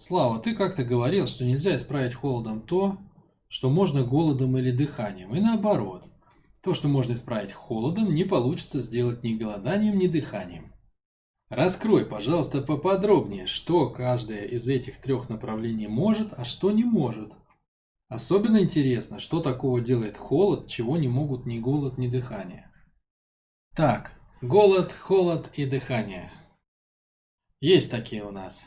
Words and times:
Слава, 0.00 0.40
ты 0.40 0.54
как-то 0.54 0.82
говорил, 0.82 1.26
что 1.26 1.44
нельзя 1.44 1.76
исправить 1.76 2.14
холодом 2.14 2.62
то, 2.62 2.96
что 3.48 3.68
можно 3.68 4.02
голодом 4.02 4.56
или 4.56 4.70
дыханием, 4.70 5.34
и 5.34 5.40
наоборот. 5.40 6.04
То, 6.62 6.72
что 6.72 6.88
можно 6.88 7.12
исправить 7.12 7.52
холодом, 7.52 8.14
не 8.14 8.24
получится 8.24 8.80
сделать 8.80 9.22
ни 9.22 9.34
голоданием, 9.34 9.98
ни 9.98 10.06
дыханием. 10.06 10.72
Раскрой, 11.50 12.06
пожалуйста, 12.06 12.62
поподробнее, 12.62 13.46
что 13.46 13.90
каждое 13.90 14.46
из 14.46 14.66
этих 14.70 15.02
трех 15.02 15.28
направлений 15.28 15.86
может, 15.86 16.32
а 16.32 16.46
что 16.46 16.70
не 16.70 16.84
может. 16.84 17.34
Особенно 18.08 18.60
интересно, 18.60 19.20
что 19.20 19.40
такого 19.40 19.82
делает 19.82 20.16
холод, 20.16 20.66
чего 20.66 20.96
не 20.96 21.08
могут 21.08 21.44
ни 21.44 21.58
голод, 21.58 21.98
ни 21.98 22.08
дыхание. 22.08 22.72
Так, 23.76 24.18
голод, 24.40 24.94
холод 24.94 25.50
и 25.56 25.66
дыхание. 25.66 26.32
Есть 27.60 27.90
такие 27.90 28.24
у 28.24 28.30
нас 28.30 28.66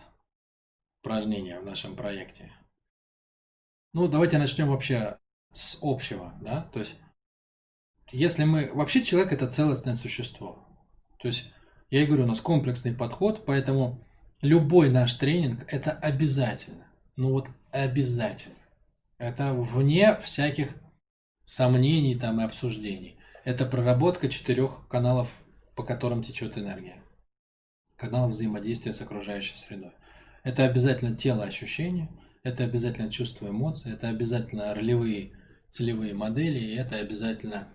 упражнения 1.04 1.60
в 1.60 1.66
нашем 1.66 1.98
проекте. 1.98 2.50
Ну, 3.92 4.08
давайте 4.08 4.38
начнем 4.38 4.70
вообще 4.70 5.20
с 5.54 5.78
общего, 5.82 6.34
да, 6.42 6.70
то 6.72 6.80
есть, 6.80 6.98
если 8.12 8.46
мы, 8.46 8.74
вообще 8.74 9.04
человек 9.04 9.34
это 9.34 9.48
целостное 9.48 9.96
существо, 9.96 10.66
то 11.20 11.28
есть, 11.28 11.52
я 11.90 12.04
и 12.04 12.06
говорю, 12.06 12.24
у 12.24 12.28
нас 12.28 12.40
комплексный 12.40 12.96
подход, 12.96 13.46
поэтому 13.46 14.08
любой 14.42 14.90
наш 14.90 15.14
тренинг 15.16 15.66
это 15.68 15.92
обязательно, 15.92 16.88
ну 17.18 17.34
вот 17.34 17.48
обязательно, 17.72 18.56
это 19.18 19.54
вне 19.54 20.16
всяких 20.22 20.74
сомнений 21.44 22.18
там 22.18 22.40
и 22.40 22.46
обсуждений, 22.46 23.20
это 23.44 23.66
проработка 23.66 24.30
четырех 24.30 24.88
каналов, 24.88 25.44
по 25.76 25.84
которым 25.84 26.24
течет 26.24 26.58
энергия, 26.58 27.04
каналов 27.98 28.32
взаимодействия 28.32 28.94
с 28.94 29.02
окружающей 29.02 29.58
средой. 29.58 29.92
Это 30.44 30.66
обязательно 30.66 31.16
тело 31.16 31.44
ощущения, 31.44 32.10
это 32.44 32.66
обязательно 32.66 33.10
чувство 33.10 33.48
эмоций, 33.48 33.94
это 33.94 34.10
обязательно 34.10 34.74
ролевые 34.74 35.32
целевые 35.70 36.14
модели, 36.14 36.60
и 36.60 36.76
это 36.76 36.98
обязательно 36.98 37.70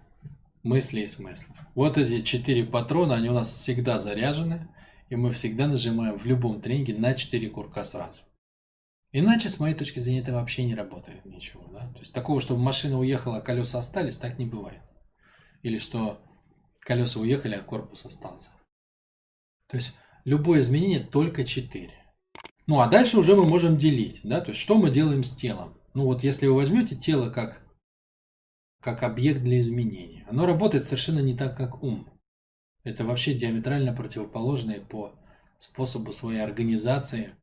мысли 0.62 1.00
и 1.00 1.08
смыслы. 1.08 1.55
Вот 1.75 1.98
эти 1.98 2.20
четыре 2.20 2.64
патрона, 2.64 3.16
они 3.16 3.28
у 3.28 3.33
нас 3.33 3.52
всегда 3.52 3.98
заряжены, 3.98 4.69
и 5.08 5.16
мы 5.16 5.33
всегда 5.33 5.66
нажимаем 5.66 6.19
в 6.19 6.27
любом 6.27 6.60
тренинге 6.60 6.94
на 6.94 7.14
4 7.14 7.48
курка 7.50 7.84
сразу. 7.84 8.20
Иначе, 9.10 9.48
с 9.48 9.58
моей 9.58 9.75
точки 9.75 10.00
зрения, 10.00 10.20
это 10.20 10.34
вообще 10.34 10.64
не 10.64 10.75
работает 10.75 11.25
ничего. 11.25 11.66
Да? 11.72 11.80
То 11.92 12.00
есть 12.00 12.12
такого, 12.12 12.41
чтобы 12.42 12.60
машина 12.60 12.98
уехала, 12.98 13.38
а 13.38 13.41
колеса 13.41 13.78
остались, 13.78 14.19
так 14.19 14.38
не 14.38 14.44
бывает. 14.44 14.82
Или 15.62 15.78
что 15.78 16.20
колеса 16.80 17.19
уехали, 17.19 17.55
а 17.55 17.62
корпус 17.62 18.05
остался. 18.05 18.50
То 19.66 19.77
есть 19.77 19.97
любое 20.25 20.60
изменение 20.60 21.00
только 21.00 21.44
4. 21.44 21.91
Ну, 22.69 22.80
а 22.80 22.86
дальше 22.86 23.19
уже 23.19 23.34
мы 23.34 23.47
можем 23.47 23.78
делить, 23.78 24.20
да, 24.22 24.42
то 24.42 24.50
есть 24.50 24.61
что 24.61 24.77
мы 24.77 24.91
делаем 24.91 25.24
с 25.24 25.34
телом. 25.34 25.72
Ну, 25.94 26.05
вот 26.05 26.22
если 26.22 26.47
вы 26.47 26.55
возьмете 26.55 26.97
тело 26.97 27.30
как, 27.30 27.62
как 28.83 29.02
объект 29.02 29.41
для 29.41 29.58
изменения, 29.58 30.27
оно 30.28 30.44
работает 30.44 30.84
совершенно 30.84 31.20
не 31.20 31.34
так, 31.34 31.56
как 31.56 31.83
ум. 31.83 32.12
Это 32.84 33.06
вообще 33.06 33.33
диаметрально 33.33 33.94
противоположные 33.94 34.83
по 34.83 35.19
способу 35.58 36.12
своей 36.12 36.41
организации 36.41 37.34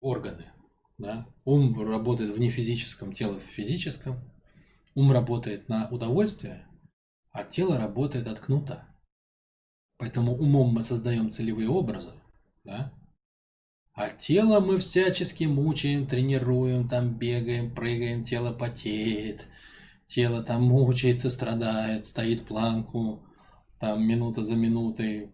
органы. 0.00 0.50
Да? 0.98 1.28
Ум 1.44 1.80
работает 1.80 2.34
в 2.34 2.40
нефизическом, 2.40 3.12
тело 3.12 3.38
в 3.38 3.44
физическом. 3.44 4.28
Ум 4.96 5.12
работает 5.12 5.68
на 5.68 5.88
удовольствие, 5.88 6.66
а 7.30 7.44
тело 7.44 7.78
работает 7.78 8.26
от 8.26 8.40
кнута. 8.40 8.88
Поэтому 9.98 10.36
умом 10.36 10.74
мы 10.74 10.82
создаем 10.82 11.30
целевые 11.30 11.68
образы, 11.68 12.10
да? 12.64 12.92
А 13.94 14.08
тело 14.08 14.60
мы 14.60 14.78
всячески 14.78 15.44
мучаем, 15.44 16.06
тренируем, 16.06 16.88
там 16.88 17.18
бегаем, 17.18 17.74
прыгаем, 17.74 18.24
тело 18.24 18.52
потеет. 18.52 19.46
Тело 20.06 20.42
там 20.42 20.62
мучается, 20.62 21.30
страдает, 21.30 22.06
стоит 22.06 22.46
планку, 22.46 23.24
там 23.78 24.06
минута 24.06 24.42
за 24.42 24.56
минутой, 24.56 25.32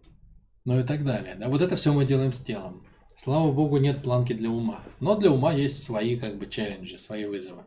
ну 0.65 0.79
и 0.79 0.83
так 0.83 1.03
далее. 1.03 1.35
Да? 1.35 1.49
Вот 1.49 1.61
это 1.61 1.75
все 1.75 1.93
мы 1.93 2.05
делаем 2.05 2.33
с 2.33 2.41
телом. 2.41 2.85
Слава 3.15 3.51
богу, 3.51 3.77
нет 3.77 4.03
планки 4.03 4.33
для 4.33 4.49
ума. 4.49 4.83
Но 4.99 5.15
для 5.15 5.31
ума 5.31 5.53
есть 5.53 5.81
свои 5.81 6.17
как 6.17 6.37
бы 6.37 6.47
челленджи, 6.47 6.99
свои 6.99 7.25
вызовы. 7.25 7.65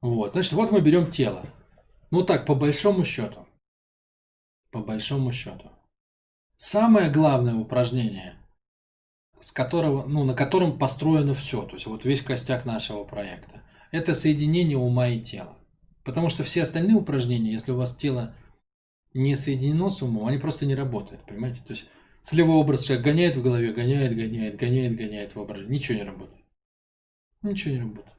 Вот, 0.00 0.32
значит, 0.32 0.52
вот 0.52 0.70
мы 0.70 0.80
берем 0.80 1.10
тело. 1.10 1.46
Ну 2.10 2.22
так, 2.22 2.46
по 2.46 2.54
большому 2.54 3.04
счету. 3.04 3.46
По 4.70 4.80
большому 4.80 5.32
счету. 5.32 5.70
Самое 6.56 7.10
главное 7.10 7.54
упражнение– 7.54 8.34
с 9.40 9.52
которого, 9.52 10.06
ну, 10.06 10.24
на 10.24 10.34
котором 10.34 10.78
построено 10.78 11.34
все, 11.34 11.62
то 11.62 11.74
есть 11.74 11.86
вот 11.86 12.04
весь 12.04 12.22
костяк 12.22 12.64
нашего 12.64 13.04
проекта. 13.04 13.62
Это 13.90 14.14
соединение 14.14 14.76
ума 14.76 15.08
и 15.08 15.20
тела. 15.20 15.56
Потому 16.04 16.30
что 16.30 16.44
все 16.44 16.62
остальные 16.62 16.96
упражнения, 16.96 17.52
если 17.52 17.72
у 17.72 17.76
вас 17.76 17.94
тело 17.94 18.34
не 19.14 19.36
соединено 19.36 19.90
с 19.90 20.02
умом, 20.02 20.26
они 20.26 20.38
просто 20.38 20.66
не 20.66 20.74
работают, 20.74 21.24
понимаете? 21.26 21.60
То 21.66 21.72
есть 21.72 21.88
целевой 22.22 22.56
образ 22.56 22.84
человек 22.84 23.04
гоняет 23.04 23.36
в 23.36 23.42
голове, 23.42 23.72
гоняет, 23.72 24.14
гоняет, 24.14 24.56
гоняет, 24.56 24.96
гоняет 24.96 25.34
в 25.34 25.40
образе, 25.40 25.66
ничего 25.68 25.98
не 25.98 26.04
работает. 26.04 26.44
Ничего 27.42 27.74
не 27.74 27.80
работает. 27.80 28.16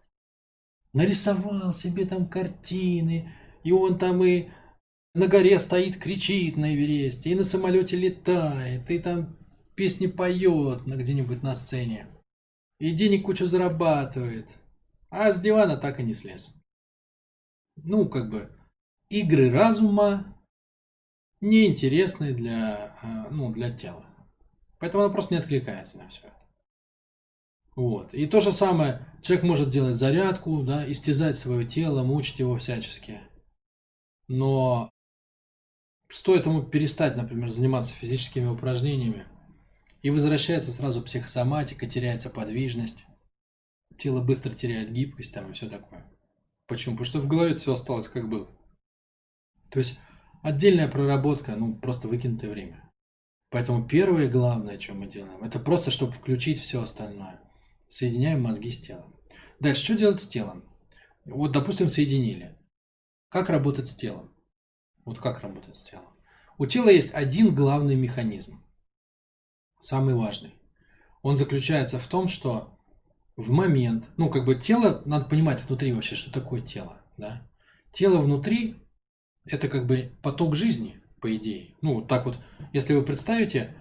Нарисовал 0.94 1.74
себе 1.74 2.06
там 2.06 2.28
картины, 2.28 3.31
и 3.63 3.72
он 3.72 3.97
там 4.00 4.24
и 4.24 4.50
на 5.13 5.28
горе 5.28 5.59
стоит, 5.59 5.97
кричит 5.97 6.57
на 6.57 6.74
Эвересте, 6.74 7.31
и 7.31 7.36
на 7.36 7.44
самолете 7.44 7.96
летает, 7.96 8.90
и 8.90 9.00
там 9.00 9.36
песни 9.80 10.08
поет 10.08 10.88
на 10.88 10.98
где-нибудь 10.98 11.42
на 11.42 11.56
сцене. 11.56 12.06
И 12.80 12.92
денег 12.92 13.24
кучу 13.26 13.46
зарабатывает. 13.46 14.50
А 15.10 15.32
с 15.32 15.40
дивана 15.40 15.78
так 15.78 16.02
и 16.02 16.04
не 16.04 16.14
слез. 16.14 16.54
Ну, 17.78 18.10
как 18.10 18.30
бы, 18.30 18.54
игры 19.10 19.50
разума 19.50 20.38
неинтересны 21.40 22.34
для, 22.34 22.94
а, 23.02 23.30
ну, 23.32 23.54
для 23.54 23.72
тела. 23.72 24.06
Поэтому 24.80 25.06
она 25.06 25.14
просто 25.14 25.34
не 25.34 25.40
откликается 25.40 25.98
на 25.98 26.10
все 26.10 26.28
это. 26.28 26.36
Вот. 27.78 28.14
И 28.14 28.28
то 28.28 28.42
же 28.42 28.52
самое, 28.52 29.08
человек 29.22 29.46
может 29.46 29.70
делать 29.70 29.96
зарядку, 29.96 30.62
да, 30.62 30.92
истязать 30.92 31.38
свое 31.40 31.66
тело, 31.66 32.04
мучить 32.04 32.40
его 32.40 32.58
всячески. 32.58 33.22
Но 34.28 34.90
стоит 36.10 36.48
ему 36.48 36.64
перестать, 36.64 37.16
например, 37.16 37.48
заниматься 37.48 37.94
физическими 37.94 38.48
упражнениями, 38.48 39.26
и 40.02 40.10
возвращается 40.10 40.72
сразу 40.72 41.02
психосоматика, 41.02 41.88
теряется 41.88 42.30
подвижность. 42.30 43.06
Тело 43.98 44.22
быстро 44.22 44.54
теряет 44.54 44.92
гибкость 44.92 45.34
там 45.34 45.50
и 45.50 45.54
все 45.54 45.70
такое. 45.70 46.10
Почему? 46.68 46.96
Потому 46.96 47.06
что 47.06 47.20
в 47.20 47.28
голове 47.28 47.56
все 47.56 47.74
осталось 47.74 48.08
как 48.08 48.30
было. 48.30 48.50
То 49.70 49.80
есть 49.80 50.00
отдельная 50.42 50.88
проработка, 50.88 51.56
ну 51.56 51.76
просто 51.76 52.08
выкинутое 52.08 52.52
время. 52.52 52.90
Поэтому 53.50 53.88
первое 53.88 54.30
главное, 54.30 54.80
что 54.80 54.94
мы 54.94 55.08
делаем, 55.08 55.44
это 55.44 55.60
просто, 55.60 55.92
чтобы 55.92 56.14
включить 56.14 56.60
все 56.60 56.81
остальное. 56.81 57.42
Соединяем 57.88 58.42
мозги 58.42 58.72
с 58.72 58.81
телом. 58.81 59.16
Дальше, 59.60 59.84
что 59.84 59.98
делать 59.98 60.22
с 60.22 60.28
телом? 60.28 60.64
Вот, 61.26 61.52
допустим, 61.52 61.90
соединили. 61.90 62.58
Как 63.30 63.50
работать 63.50 63.88
с 63.88 63.96
телом? 63.96 64.34
Вот 65.04 65.20
как 65.20 65.42
работать 65.42 65.76
с 65.76 65.84
телом? 65.84 66.14
У 66.58 66.68
тела 66.68 66.90
есть 66.90 67.14
один 67.14 67.56
главный 67.56 67.96
механизм 67.96 68.64
самый 69.80 70.16
важный. 70.16 70.56
Он 71.22 71.38
заключается 71.38 72.00
в 72.00 72.08
том, 72.08 72.28
что 72.28 72.78
в 73.36 73.52
момент, 73.52 74.06
ну, 74.18 74.30
как 74.30 74.46
бы 74.46 74.56
тело, 74.56 75.02
надо 75.06 75.26
понимать 75.26 75.64
внутри 75.64 75.94
вообще, 75.94 76.16
что 76.16 76.32
такое 76.32 76.62
тело, 76.62 77.02
да. 77.18 77.48
Тело 77.92 78.20
внутри– 78.20 78.76
это 79.46 79.68
как 79.68 79.88
бы 79.88 80.12
поток 80.22 80.56
жизни, 80.56 81.02
по 81.20 81.36
идее. 81.36 81.76
Ну, 81.82 82.02
так 82.02 82.26
вот, 82.26 82.38
если 82.74 82.94
вы 82.94 83.04
представите 83.04 83.76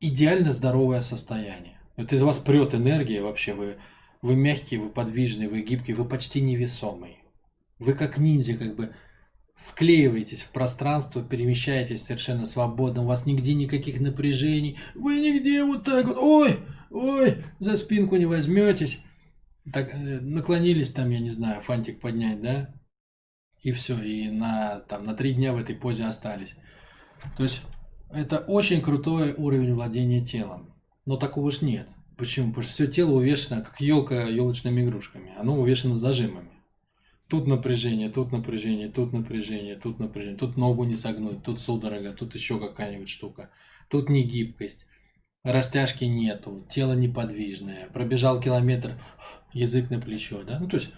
идеально 0.00 0.52
здоровое 0.52 1.00
состояние. 1.00 1.80
Это 1.96 2.14
из 2.14 2.22
вас 2.22 2.38
прет 2.38 2.74
энергия 2.74 3.22
вообще, 3.22 3.54
вы, 3.54 3.78
вы 4.22 4.36
мягкий, 4.36 4.78
вы 4.78 4.88
подвижный, 4.88 5.48
вы 5.48 5.62
гибкий, 5.62 5.94
вы 5.94 6.04
почти 6.04 6.40
невесомый. 6.40 7.18
Вы 7.78 7.94
как 7.94 8.18
ниндзя, 8.18 8.56
как 8.56 8.76
бы 8.76 8.94
вклеиваетесь 9.58 10.42
в 10.42 10.50
пространство, 10.50 11.22
перемещаетесь 11.22 12.04
совершенно 12.04 12.46
свободно, 12.46 13.02
у 13.02 13.06
вас 13.06 13.26
нигде 13.26 13.54
никаких 13.54 14.00
напряжений, 14.00 14.78
вы 14.94 15.20
нигде 15.20 15.64
вот 15.64 15.84
так 15.84 16.06
вот, 16.06 16.16
ой, 16.18 16.60
ой, 16.90 17.44
за 17.58 17.76
спинку 17.76 18.16
не 18.16 18.26
возьметесь, 18.26 19.02
так, 19.72 19.92
э, 19.92 20.20
наклонились 20.20 20.92
там, 20.92 21.10
я 21.10 21.18
не 21.18 21.30
знаю, 21.30 21.60
фантик 21.60 22.00
поднять, 22.00 22.40
да, 22.40 22.74
и 23.62 23.72
все, 23.72 24.00
и 24.00 24.30
на, 24.30 24.80
там, 24.80 25.04
на 25.04 25.14
три 25.14 25.34
дня 25.34 25.52
в 25.52 25.58
этой 25.58 25.74
позе 25.74 26.04
остались. 26.04 26.54
То 27.36 27.42
есть 27.42 27.62
это 28.10 28.38
очень 28.38 28.80
крутой 28.80 29.34
уровень 29.34 29.74
владения 29.74 30.24
телом, 30.24 30.72
но 31.04 31.16
такого 31.16 31.50
ж 31.50 31.62
нет. 31.62 31.88
Почему? 32.16 32.48
Потому 32.48 32.62
что 32.62 32.72
все 32.72 32.86
тело 32.86 33.12
увешано, 33.12 33.62
как 33.62 33.80
елка 33.80 34.24
елочными 34.24 34.82
игрушками, 34.82 35.34
оно 35.38 35.60
увешано 35.60 35.98
зажимами. 35.98 36.50
Тут 37.28 37.46
напряжение, 37.46 38.08
тут 38.08 38.32
напряжение, 38.32 38.88
тут 38.88 39.12
напряжение, 39.12 39.76
тут 39.76 39.98
напряжение. 39.98 40.38
Тут 40.38 40.56
ногу 40.56 40.84
не 40.84 40.94
согнуть, 40.94 41.42
тут 41.42 41.60
судорога, 41.60 42.14
тут 42.14 42.34
еще 42.34 42.58
какая-нибудь 42.58 43.10
штука. 43.10 43.50
Тут 43.90 44.08
не 44.08 44.22
гибкость. 44.22 44.86
растяжки 45.44 46.04
нету, 46.04 46.66
тело 46.70 46.94
неподвижное, 46.94 47.88
пробежал 47.90 48.40
километр, 48.40 49.00
язык 49.52 49.90
на 49.90 50.00
плечо, 50.00 50.42
да? 50.42 50.58
Ну, 50.58 50.68
то 50.68 50.76
есть 50.76 50.90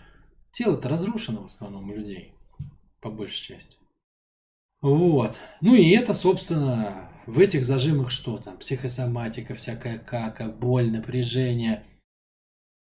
тело-то 0.53 0.89
разрушено 0.89 1.43
в 1.43 1.47
основном 1.47 1.91
у 1.91 1.95
людей, 1.95 2.33
по 3.01 3.11
большей 3.11 3.57
части. 3.57 3.77
Вот. 4.81 5.37
Ну 5.61 5.75
и 5.75 5.91
это, 5.91 6.15
собственно, 6.15 7.11
в 7.27 7.39
этих 7.39 7.65
зажимах 7.65 8.11
что 8.11 8.39
там? 8.39 8.57
Психосоматика, 8.59 9.55
всякая 9.55 9.99
кака, 9.99 10.49
боль, 10.49 10.91
напряжение. 10.91 11.85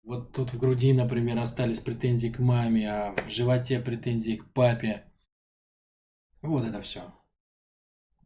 Вот 0.06 0.34
тут 0.34 0.54
в 0.54 0.60
груди, 0.60 0.94
например, 0.94 1.40
остались 1.40 1.80
претензии 1.80 2.28
к 2.28 2.38
маме, 2.38 2.92
а 2.92 3.16
в 3.26 3.30
животе 3.30 3.80
претензии 3.80 4.36
к 4.36 4.54
папе. 4.54 5.04
Вот 6.44 6.64
это 6.64 6.80
все. 6.82 7.12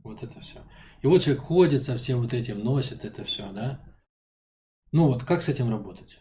Вот 0.03 0.21
это 0.21 0.41
все. 0.41 0.61
И 1.01 1.07
вот 1.07 1.21
человек 1.21 1.41
ходит 1.41 1.83
со 1.83 1.97
всем 1.97 2.19
вот 2.19 2.33
этим, 2.33 2.59
носит 2.59 3.05
это 3.05 3.23
все, 3.23 3.49
да? 3.53 3.81
Ну 4.91 5.07
вот, 5.07 5.23
как 5.23 5.41
с 5.41 5.47
этим 5.47 5.69
работать? 5.69 6.19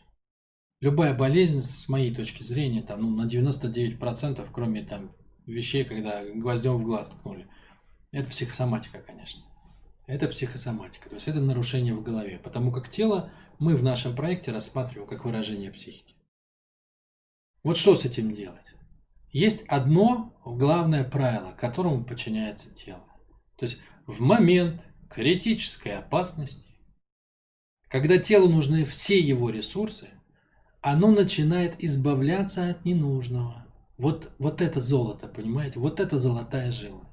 Любая 0.81 1.12
болезнь, 1.12 1.62
с 1.62 1.88
моей 1.88 2.14
точки 2.14 2.44
зрения, 2.44 2.82
там, 2.82 3.02
ну, 3.02 3.10
на 3.10 3.26
99%, 3.26 4.49
кроме 4.52 4.84
там 4.84 5.16
вещей, 5.44 5.84
когда 5.84 6.25
гвоздем 6.25 6.76
в 6.76 6.84
глаз 6.84 7.08
ткнули, 7.08 7.49
это 8.12 8.31
психосоматика, 8.31 9.00
конечно. 9.00 9.43
Это 10.06 10.28
психосоматика, 10.28 11.08
то 11.08 11.16
есть 11.16 11.26
это 11.26 11.40
нарушение 11.40 11.94
в 11.94 12.02
голове, 12.02 12.38
потому 12.38 12.70
как 12.70 12.88
тело 12.88 13.32
мы 13.58 13.76
в 13.76 13.82
нашем 13.82 14.14
проекте 14.14 14.52
рассматриваем 14.52 15.08
как 15.08 15.25
выражение 15.25 15.70
психики. 15.70 16.14
Вот 17.62 17.76
что 17.76 17.96
с 17.96 18.05
этим 18.05 18.34
делать? 18.34 18.64
Есть 19.31 19.64
одно 19.66 20.32
главное 20.44 21.05
правило, 21.05 21.52
которому 21.58 22.05
подчиняется 22.05 22.70
тело. 22.70 23.05
То 23.56 23.66
есть 23.66 23.81
в 24.06 24.20
момент 24.20 24.81
критической 25.10 25.96
опасности, 25.96 26.66
когда 27.88 28.19
телу 28.19 28.49
нужны 28.49 28.84
все 28.84 29.19
его 29.19 29.50
ресурсы, 29.50 30.08
оно 30.81 31.10
начинает 31.10 31.82
избавляться 31.82 32.69
от 32.70 32.84
ненужного. 32.84 33.66
Вот, 33.96 34.31
вот 34.38 34.62
это 34.62 34.81
золото, 34.81 35.26
понимаете? 35.26 35.81
Вот 35.81 35.99
это 35.99 36.20
золотая 36.20 36.70
жила. 36.70 37.08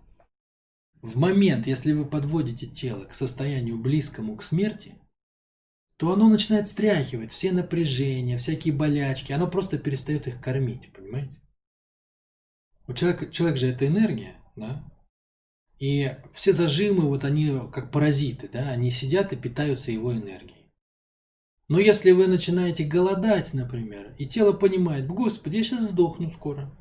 В 1.01 1.17
момент, 1.17 1.67
если 1.67 1.93
вы 1.93 2.05
подводите 2.05 2.67
тело 2.67 3.05
к 3.05 3.13
состоянию 3.13 3.77
близкому 3.77 4.35
к 4.35 4.43
смерти, 4.43 4.95
то 5.97 6.11
оно 6.11 6.27
начинает 6.27 6.67
стряхивать 6.67 7.31
все 7.31 7.51
напряжения, 7.51 8.37
всякие 8.37 8.73
болячки, 8.73 9.31
оно 9.31 9.47
просто 9.47 9.77
перестает 9.77 10.27
их 10.27 10.41
кормить, 10.41 10.91
понимаете? 10.93 11.39
У 12.87 12.93
человека, 12.93 13.31
человек 13.31 13.57
же 13.57 13.67
это 13.67 13.87
энергия, 13.87 14.35
да? 14.55 14.83
И 15.79 16.15
все 16.31 16.53
зажимы, 16.53 17.07
вот 17.07 17.23
они 17.23 17.47
как 17.71 17.91
паразиты, 17.91 18.47
да, 18.47 18.69
они 18.69 18.91
сидят 18.91 19.33
и 19.33 19.37
питаются 19.37 19.91
его 19.91 20.13
энергией. 20.13 20.71
Но 21.67 21.79
если 21.79 22.11
вы 22.11 22.27
начинаете 22.27 22.83
голодать, 22.83 23.53
например, 23.53 24.13
и 24.17 24.27
тело 24.27 24.53
понимает, 24.53 25.07
господи, 25.07 25.57
я 25.57 25.63
сейчас 25.63 25.89
сдохну 25.89 26.29
скоро. 26.29 26.71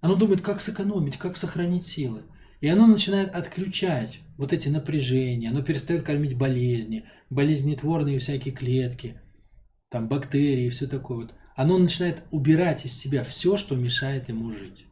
Оно 0.00 0.16
думает, 0.16 0.40
как 0.40 0.60
сэкономить, 0.60 1.18
как 1.18 1.36
сохранить 1.36 1.86
силы. 1.86 2.24
И 2.64 2.68
оно 2.68 2.86
начинает 2.86 3.34
отключать 3.34 4.20
вот 4.38 4.54
эти 4.54 4.70
напряжения, 4.70 5.50
оно 5.50 5.60
перестает 5.60 6.02
кормить 6.02 6.34
болезни, 6.34 7.04
болезнетворные 7.28 8.18
всякие 8.18 8.54
клетки, 8.54 9.20
там 9.90 10.08
бактерии 10.08 10.68
и 10.68 10.70
все 10.70 10.86
такое 10.86 11.18
вот. 11.18 11.34
Оно 11.56 11.76
начинает 11.76 12.22
убирать 12.30 12.86
из 12.86 12.96
себя 12.98 13.22
все, 13.22 13.58
что 13.58 13.76
мешает 13.76 14.30
ему 14.30 14.50
жить. 14.50 14.86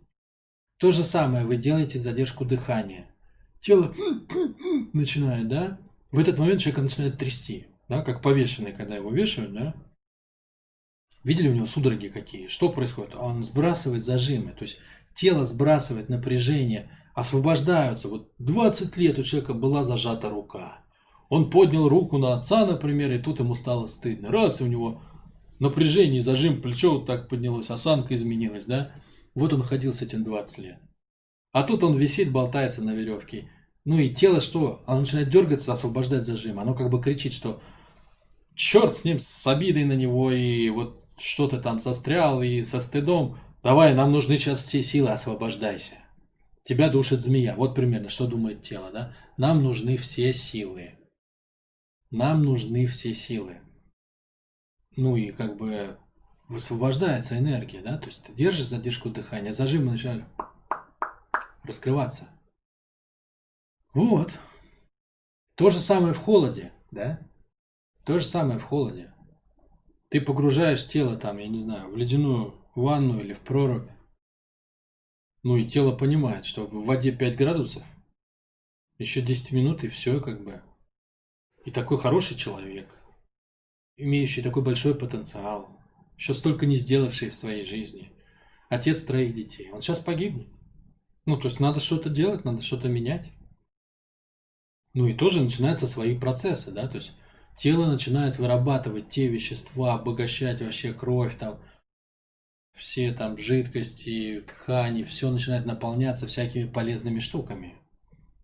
То 0.80 0.92
же 0.92 1.02
самое 1.02 1.46
вы 1.46 1.56
делаете 1.56 1.98
задержку 1.98 2.44
дыхания. 2.44 3.06
Тело 3.62 3.94
начинает, 4.92 5.48
да? 5.48 5.78
В 6.10 6.18
этот 6.18 6.38
момент 6.38 6.60
человека 6.60 6.82
начинает 6.82 7.16
трясти, 7.16 7.68
да, 7.88 8.02
как 8.02 8.20
повешенный, 8.20 8.74
когда 8.74 8.96
его 8.96 9.10
вешают, 9.10 9.54
да? 9.54 9.74
Видели 11.24 11.48
у 11.48 11.54
него 11.54 11.64
судороги 11.64 12.08
какие? 12.08 12.48
Что 12.48 12.68
происходит? 12.68 13.14
Он 13.14 13.42
сбрасывает 13.42 14.04
зажимы, 14.04 14.50
то 14.50 14.64
есть 14.64 14.78
тело 15.14 15.44
сбрасывает 15.44 16.10
напряжение, 16.10 16.90
освобождаются. 17.14 18.08
Вот 18.08 18.30
20 18.38 18.96
лет 18.96 19.18
у 19.18 19.22
человека 19.22 19.54
была 19.54 19.84
зажата 19.84 20.30
рука. 20.30 20.78
Он 21.28 21.50
поднял 21.50 21.88
руку 21.88 22.18
на 22.18 22.34
отца, 22.34 22.66
например, 22.66 23.10
и 23.10 23.18
тут 23.18 23.40
ему 23.40 23.54
стало 23.54 23.86
стыдно. 23.86 24.30
Раз, 24.30 24.60
у 24.60 24.66
него 24.66 25.00
напряжение, 25.58 26.20
зажим, 26.20 26.60
плечо 26.60 26.92
вот 26.92 27.06
так 27.06 27.28
поднялось, 27.28 27.70
осанка 27.70 28.14
изменилась, 28.14 28.66
да? 28.66 28.92
Вот 29.34 29.52
он 29.52 29.62
ходил 29.62 29.94
с 29.94 30.02
этим 30.02 30.24
20 30.24 30.58
лет. 30.58 30.78
А 31.52 31.62
тут 31.62 31.84
он 31.84 31.96
висит, 31.96 32.32
болтается 32.32 32.82
на 32.82 32.94
веревке. 32.94 33.50
Ну 33.84 33.98
и 33.98 34.10
тело 34.10 34.40
что? 34.40 34.82
Оно 34.86 35.00
начинает 35.00 35.30
дергаться, 35.30 35.72
освобождать 35.72 36.26
зажим. 36.26 36.58
Оно 36.60 36.74
как 36.74 36.90
бы 36.90 37.00
кричит, 37.00 37.32
что 37.32 37.60
черт 38.54 38.96
с 38.96 39.04
ним, 39.04 39.18
с 39.18 39.46
обидой 39.46 39.84
на 39.84 39.94
него, 39.94 40.32
и 40.32 40.68
вот 40.70 41.02
что-то 41.18 41.58
там 41.60 41.80
застрял, 41.80 42.42
и 42.42 42.62
со 42.62 42.80
стыдом. 42.80 43.38
Давай, 43.62 43.94
нам 43.94 44.12
нужны 44.12 44.38
сейчас 44.38 44.60
все 44.60 44.82
силы, 44.82 45.10
освобождайся. 45.10 45.94
Тебя 46.64 46.88
душит 46.88 47.20
змея. 47.20 47.56
Вот 47.56 47.74
примерно, 47.74 48.08
что 48.08 48.26
думает 48.26 48.62
тело, 48.62 48.90
да? 48.92 49.16
Нам 49.36 49.62
нужны 49.62 49.96
все 49.96 50.32
силы. 50.32 50.98
Нам 52.10 52.44
нужны 52.44 52.86
все 52.86 53.14
силы. 53.14 53.60
Ну 54.96 55.16
и 55.16 55.32
как 55.32 55.56
бы 55.56 55.98
высвобождается 56.48 57.38
энергия, 57.38 57.80
да, 57.80 57.96
то 57.96 58.06
есть 58.06 58.24
ты 58.24 58.32
держишь 58.32 58.66
задержку 58.66 59.08
дыхания, 59.08 59.52
зажимы 59.52 59.92
начинают 59.92 60.24
раскрываться. 61.64 62.28
Вот. 63.94 64.30
То 65.54 65.70
же 65.70 65.78
самое 65.78 66.12
в 66.12 66.18
холоде, 66.18 66.72
да? 66.90 67.26
То 68.04 68.18
же 68.18 68.24
самое 68.26 68.58
в 68.58 68.64
холоде. 68.64 69.14
Ты 70.10 70.20
погружаешь 70.20 70.86
тело 70.86 71.16
там, 71.16 71.38
я 71.38 71.48
не 71.48 71.58
знаю, 71.58 71.90
в 71.90 71.96
ледяную 71.96 72.54
ванну 72.74 73.20
или 73.20 73.32
в 73.32 73.40
прорубь. 73.40 73.88
Ну 75.42 75.56
и 75.56 75.66
тело 75.66 75.92
понимает, 75.96 76.44
что 76.44 76.66
в 76.66 76.86
воде 76.86 77.10
5 77.10 77.36
градусов, 77.36 77.82
еще 78.98 79.20
10 79.20 79.52
минут 79.52 79.82
и 79.82 79.88
все 79.88 80.20
как 80.20 80.44
бы. 80.44 80.62
И 81.64 81.70
такой 81.70 81.98
хороший 81.98 82.36
человек, 82.36 82.88
имеющий 83.96 84.42
такой 84.42 84.62
большой 84.62 84.94
потенциал, 84.94 85.68
еще 86.16 86.34
столько 86.34 86.66
не 86.66 86.76
сделавший 86.76 87.30
в 87.30 87.34
своей 87.34 87.64
жизни. 87.64 88.12
Отец 88.68 89.04
троих 89.04 89.34
детей. 89.34 89.70
Он 89.72 89.82
сейчас 89.82 89.98
погибнет. 89.98 90.48
Ну, 91.26 91.36
то 91.36 91.48
есть 91.48 91.60
надо 91.60 91.80
что-то 91.80 92.08
делать, 92.08 92.44
надо 92.44 92.62
что-то 92.62 92.88
менять. 92.88 93.30
Ну 94.94 95.06
и 95.06 95.14
тоже 95.14 95.42
начинаются 95.42 95.86
свои 95.86 96.18
процессы, 96.18 96.70
да, 96.70 96.86
то 96.86 96.96
есть 96.96 97.12
тело 97.56 97.86
начинает 97.86 98.38
вырабатывать 98.38 99.08
те 99.08 99.28
вещества, 99.28 99.94
обогащать 99.94 100.60
вообще 100.60 100.92
кровь, 100.92 101.36
там, 101.38 101.60
все 102.72 103.12
там 103.12 103.38
жидкости, 103.38 104.44
ткани, 104.46 105.02
все 105.02 105.30
начинает 105.30 105.66
наполняться 105.66 106.26
всякими 106.26 106.68
полезными 106.68 107.20
штуками. 107.20 107.74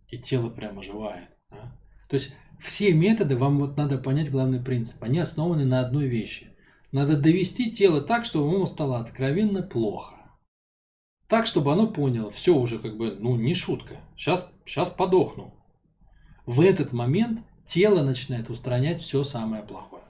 И 0.08 0.18
тело 0.18 0.48
прямо 0.50 0.80
оживает. 0.80 1.28
Да? 1.50 1.76
То 2.08 2.14
есть 2.14 2.34
все 2.60 2.92
методы, 2.92 3.36
вам 3.36 3.58
вот 3.58 3.76
надо 3.76 3.98
понять 3.98 4.30
главный 4.30 4.60
принцип, 4.60 5.02
они 5.02 5.18
основаны 5.18 5.64
на 5.64 5.80
одной 5.80 6.06
вещи. 6.06 6.52
Надо 6.92 7.18
довести 7.18 7.70
тело 7.70 8.00
так, 8.00 8.24
чтобы 8.24 8.54
ему 8.54 8.66
стало 8.66 8.98
откровенно 8.98 9.62
плохо. 9.62 10.14
Так, 11.28 11.46
чтобы 11.46 11.72
оно 11.72 11.86
поняло, 11.86 12.30
все 12.30 12.54
уже 12.56 12.78
как 12.78 12.96
бы, 12.96 13.16
ну 13.18 13.36
не 13.36 13.54
шутка, 13.54 13.96
сейчас, 14.16 14.48
сейчас 14.64 14.90
подохну. 14.90 15.54
В 16.46 16.62
этот 16.62 16.92
момент 16.92 17.40
тело 17.66 18.02
начинает 18.02 18.48
устранять 18.48 19.02
все 19.02 19.24
самое 19.24 19.62
плохое. 19.62 20.02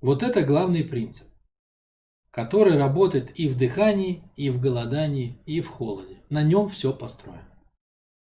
Вот 0.00 0.22
это 0.22 0.44
главный 0.44 0.84
принцип, 0.84 1.26
который 2.38 2.76
работает 2.76 3.32
и 3.34 3.48
в 3.48 3.56
дыхании, 3.56 4.22
и 4.36 4.48
в 4.50 4.60
голодании, 4.60 5.36
и 5.44 5.60
в 5.60 5.66
холоде. 5.66 6.18
На 6.30 6.44
нем 6.44 6.68
все 6.68 6.92
построено. 6.92 7.42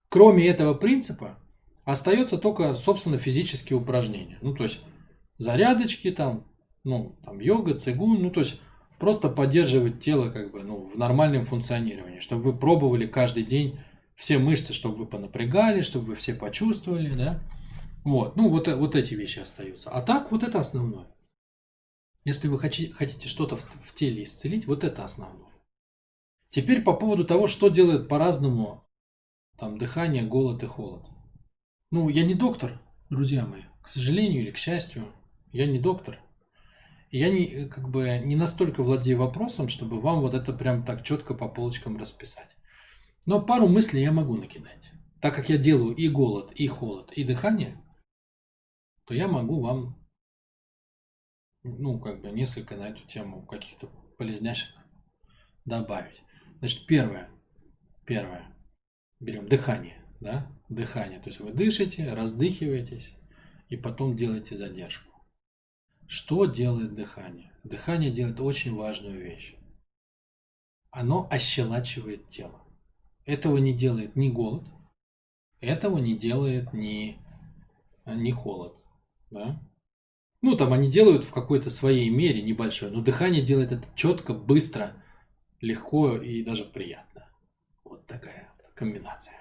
Кроме 0.07 0.47
этого 0.47 0.73
принципа, 0.75 1.37
остается 1.83 2.37
только, 2.37 2.77
собственно, 2.77 3.17
физические 3.17 3.77
упражнения. 3.77 4.37
Ну, 4.41 4.53
то 4.53 4.63
есть, 4.63 4.79
зарядочки 5.39 6.09
там, 6.09 6.45
ну, 6.85 7.17
там 7.25 7.41
йога, 7.41 7.73
цигун, 7.73 8.21
ну, 8.21 8.31
то 8.31 8.39
есть 8.39 8.61
просто 8.97 9.27
поддерживать 9.27 9.99
тело 9.99 10.29
как 10.29 10.53
бы, 10.53 10.63
ну, 10.63 10.87
в 10.87 10.97
нормальном 10.97 11.43
функционировании, 11.43 12.21
чтобы 12.21 12.43
вы 12.43 12.53
пробовали 12.57 13.07
каждый 13.07 13.43
день 13.43 13.77
все 14.15 14.37
мышцы, 14.37 14.71
чтобы 14.71 14.95
вы 14.95 15.05
понапрягали, 15.05 15.81
чтобы 15.81 16.05
вы 16.05 16.15
все 16.15 16.33
почувствовали, 16.33 17.13
да. 17.13 17.41
Вот, 18.05 18.37
ну, 18.37 18.47
вот, 18.47 18.69
вот 18.69 18.95
эти 18.95 19.15
вещи 19.15 19.39
остаются. 19.39 19.89
А 19.89 20.01
так, 20.01 20.31
вот 20.31 20.43
это 20.43 20.61
основное. 20.61 21.07
Если 22.23 22.47
вы 22.47 22.59
хотите 22.59 23.27
что-то 23.27 23.55
в, 23.55 23.95
теле 23.95 24.23
исцелить, 24.23 24.67
вот 24.67 24.83
это 24.83 25.05
основное. 25.05 25.51
Теперь 26.49 26.81
по 26.81 26.93
поводу 26.93 27.25
того, 27.25 27.47
что 27.47 27.69
делает 27.69 28.09
по-разному 28.09 28.85
там 29.57 29.77
дыхание, 29.77 30.23
голод 30.23 30.63
и 30.63 30.65
холод. 30.65 31.05
Ну, 31.91 32.09
я 32.09 32.23
не 32.25 32.35
доктор, 32.35 32.81
друзья 33.09 33.45
мои, 33.45 33.63
к 33.81 33.87
сожалению 33.87 34.41
или 34.41 34.51
к 34.51 34.57
счастью, 34.57 35.13
я 35.51 35.65
не 35.65 35.79
доктор. 35.79 36.19
Я 37.09 37.29
не, 37.29 37.69
как 37.69 37.89
бы, 37.89 38.19
не 38.23 38.35
настолько 38.35 38.83
владею 38.83 39.19
вопросом, 39.19 39.69
чтобы 39.69 40.01
вам 40.01 40.19
вот 40.19 40.33
это 40.33 40.51
прям 40.51 40.83
так 40.83 41.03
четко 41.03 41.33
по 41.33 41.47
полочкам 41.47 41.97
расписать. 41.97 42.49
Но 43.25 43.41
пару 43.41 43.67
мыслей 43.67 44.01
я 44.01 44.11
могу 44.11 44.35
накидать. 44.35 44.91
Так 45.21 45.35
как 45.35 45.49
я 45.49 45.57
делаю 45.57 45.95
и 45.95 46.09
голод, 46.09 46.51
и 46.51 46.67
холод, 46.67 47.11
и 47.13 47.23
дыхание, 47.23 47.81
то 49.05 49.13
я 49.13 49.27
могу 49.27 49.61
вам, 49.61 49.97
ну, 51.67 51.99
как 51.99 52.21
бы 52.21 52.31
несколько 52.31 52.75
на 52.75 52.89
эту 52.89 53.05
тему 53.07 53.45
каких-то 53.45 53.89
полезняшек 54.17 54.75
добавить. 55.65 56.21
Значит, 56.59 56.85
первое, 56.87 57.29
первое, 58.05 58.45
берем 59.19 59.47
дыхание, 59.47 60.01
да, 60.19 60.51
дыхание. 60.69 61.19
То 61.19 61.29
есть 61.29 61.39
вы 61.39 61.51
дышите, 61.51 62.13
раздыхиваетесь 62.13 63.13
и 63.69 63.77
потом 63.77 64.15
делаете 64.15 64.57
задержку. 64.57 65.13
Что 66.07 66.45
делает 66.45 66.95
дыхание? 66.95 67.51
Дыхание 67.63 68.11
делает 68.11 68.39
очень 68.39 68.73
важную 68.73 69.21
вещь. 69.21 69.55
Оно 70.89 71.27
ощелачивает 71.29 72.29
тело. 72.29 72.63
Этого 73.25 73.57
не 73.57 73.73
делает 73.73 74.15
ни 74.15 74.29
голод, 74.29 74.63
этого 75.59 75.97
не 75.97 76.17
делает 76.17 76.73
ни, 76.73 77.19
ни 78.05 78.31
холод. 78.31 78.81
Да? 79.31 79.59
Ну, 80.41 80.55
там 80.55 80.73
они 80.73 80.89
делают 80.89 81.25
в 81.25 81.33
какой-то 81.33 81.69
своей 81.69 82.09
мере 82.09 82.41
небольшой, 82.41 82.91
но 82.91 83.01
дыхание 83.01 83.41
делает 83.41 83.71
это 83.71 83.85
четко, 83.95 84.33
быстро, 84.33 84.93
легко 85.61 86.15
и 86.15 86.43
даже 86.43 86.65
приятно. 86.65 87.27
Вот 87.83 88.05
такая 88.05 88.53
комбинация. 88.75 89.37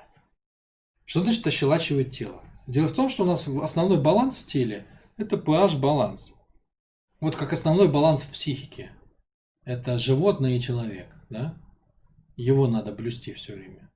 Что 1.04 1.20
значит 1.20 1.46
ощелачивает 1.46 2.10
тело? 2.12 2.42
Дело 2.66 2.88
в 2.88 2.94
том, 2.94 3.08
что 3.08 3.24
у 3.24 3.26
нас 3.26 3.46
основной 3.46 4.00
баланс 4.00 4.36
в 4.36 4.46
теле– 4.46 4.86
это 5.16 5.36
pH-баланс. 5.36 6.34
Вот 7.20 7.36
как 7.36 7.52
основной 7.52 7.88
баланс 7.88 8.22
в 8.22 8.32
психике. 8.32 8.90
Это 9.64 9.98
животное 9.98 10.56
и 10.56 10.60
человек, 10.60 11.08
да? 11.30 11.56
Его 12.36 12.66
надо 12.66 12.92
блюсти 12.92 13.32
все 13.32 13.54
время. 13.54 13.90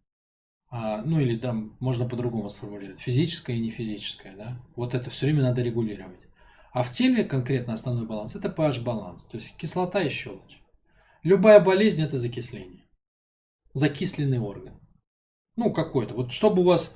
А, 0.71 1.03
ну 1.03 1.19
или 1.19 1.37
там 1.37 1.77
можно 1.81 2.09
по-другому 2.09 2.49
сформулировать. 2.49 3.01
Физическое 3.01 3.57
и 3.57 3.61
нефизическое, 3.61 4.37
да? 4.37 4.63
Вот 4.77 4.95
это 4.95 5.11
все 5.11 5.27
время 5.27 5.43
надо 5.43 5.63
регулировать. 5.63 6.21
А 6.73 6.83
в 6.83 6.93
теле 6.93 7.25
конкретно 7.25 7.75
основной 7.75 8.07
баланс– 8.07 8.35
это 8.37 8.49
pH-баланс, 8.49 9.25
то 9.25 9.39
есть 9.39 9.57
кислота 9.57 10.03
и 10.03 10.09
щелочь. 10.09 10.63
Любая 11.23 11.61
болезнь– 11.61 12.03
это 12.03 12.17
закисление. 12.17 12.87
Закисленный 13.75 14.39
орган. 14.39 14.81
Ну, 15.57 15.73
какой-то. 15.73 16.15
Вот 16.15 16.33
чтобы 16.33 16.63
у 16.63 16.65
вас, 16.65 16.95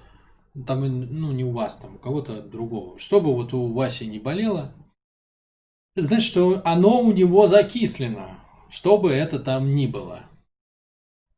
там, 0.66 0.80
ну, 0.82 1.32
не 1.32 1.44
у 1.44 1.50
вас, 1.50 1.76
там, 1.76 1.96
у 1.96 1.98
кого-то 1.98 2.42
другого, 2.42 2.98
чтобы 2.98 3.34
вот 3.34 3.52
у 3.52 3.72
Васи 3.72 4.06
не 4.06 4.18
болело, 4.18 4.74
значит, 5.96 6.28
что 6.28 6.62
оно 6.64 7.00
у 7.02 7.12
него 7.12 7.46
закислено, 7.46 8.38
что 8.70 8.96
бы 8.96 9.12
это 9.12 9.40
там 9.40 9.74
ни 9.74 9.86
было. 9.86 10.30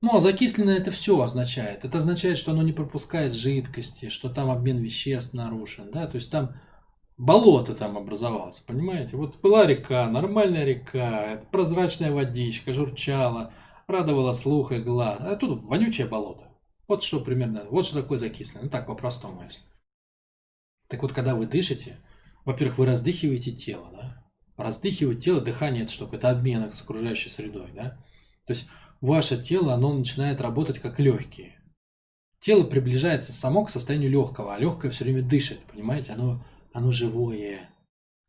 Ну, 0.02 0.14
а 0.14 0.20
закислено 0.20 0.70
это 0.70 0.90
все 0.90 1.18
означает. 1.20 1.84
Это 1.84 1.98
означает, 1.98 2.38
что 2.38 2.52
оно 2.52 2.62
не 2.62 2.72
пропускает 2.72 3.34
жидкости, 3.34 4.10
что 4.10 4.28
там 4.28 4.50
обмен 4.50 4.78
веществ 4.78 5.34
нарушен, 5.34 5.90
да, 5.90 6.06
то 6.06 6.16
есть 6.16 6.30
там 6.30 6.60
болото 7.18 7.74
там 7.74 7.96
образовалось, 7.96 8.60
понимаете? 8.60 9.16
Вот 9.16 9.40
была 9.40 9.66
река, 9.66 10.08
нормальная 10.08 10.64
река, 10.64 11.42
прозрачная 11.50 12.12
водичка, 12.12 12.72
журчала, 12.72 13.52
радовала 13.86 14.32
слух 14.32 14.72
и 14.72 14.78
глаз, 14.78 15.18
а 15.20 15.36
тут 15.36 15.62
вонючее 15.62 16.06
болото. 16.06 16.48
Вот 16.88 17.02
что 17.02 17.20
примерно, 17.20 17.64
вот 17.70 17.86
что 17.86 18.02
такое 18.02 18.18
закисленное, 18.18 18.64
ну 18.64 18.70
так 18.70 18.86
по-простому 18.86 19.42
если. 19.42 19.62
Так 20.88 21.02
вот, 21.02 21.12
когда 21.12 21.34
вы 21.34 21.46
дышите, 21.46 21.98
во-первых, 22.44 22.78
вы 22.78 22.86
раздыхиваете 22.86 23.52
тело, 23.52 23.90
да? 23.92 24.22
Раздыхивать 24.56 25.22
тело, 25.22 25.40
дыхание 25.40 25.82
это 25.82 25.92
что? 25.92 26.08
Это 26.10 26.30
обмен 26.30 26.72
с 26.72 26.80
окружающей 26.82 27.28
средой, 27.28 27.70
да? 27.74 27.98
То 28.46 28.52
есть 28.52 28.68
ваше 29.00 29.42
тело, 29.42 29.74
оно 29.74 29.92
начинает 29.92 30.40
работать 30.40 30.78
как 30.78 31.00
легкие. 31.00 31.60
Тело 32.40 32.64
приближается 32.64 33.32
само 33.32 33.64
к 33.64 33.70
состоянию 33.70 34.10
легкого, 34.10 34.54
а 34.54 34.58
легкое 34.58 34.90
все 34.90 35.04
время 35.04 35.22
дышит, 35.22 35.58
понимаете? 35.64 36.12
Оно 36.12 36.44
оно 36.76 36.92
живое. 36.92 37.70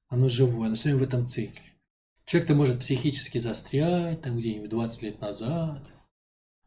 Оно 0.08 0.30
живое, 0.30 0.68
оно 0.68 0.76
все 0.76 0.86
время 0.86 1.00
в 1.02 1.08
этом 1.08 1.28
цикле. 1.28 1.74
Человек-то 2.24 2.56
может 2.56 2.80
психически 2.80 3.40
застрять, 3.40 4.22
там 4.22 4.38
где-нибудь 4.38 4.70
20 4.70 5.02
лет 5.02 5.20
назад, 5.20 5.86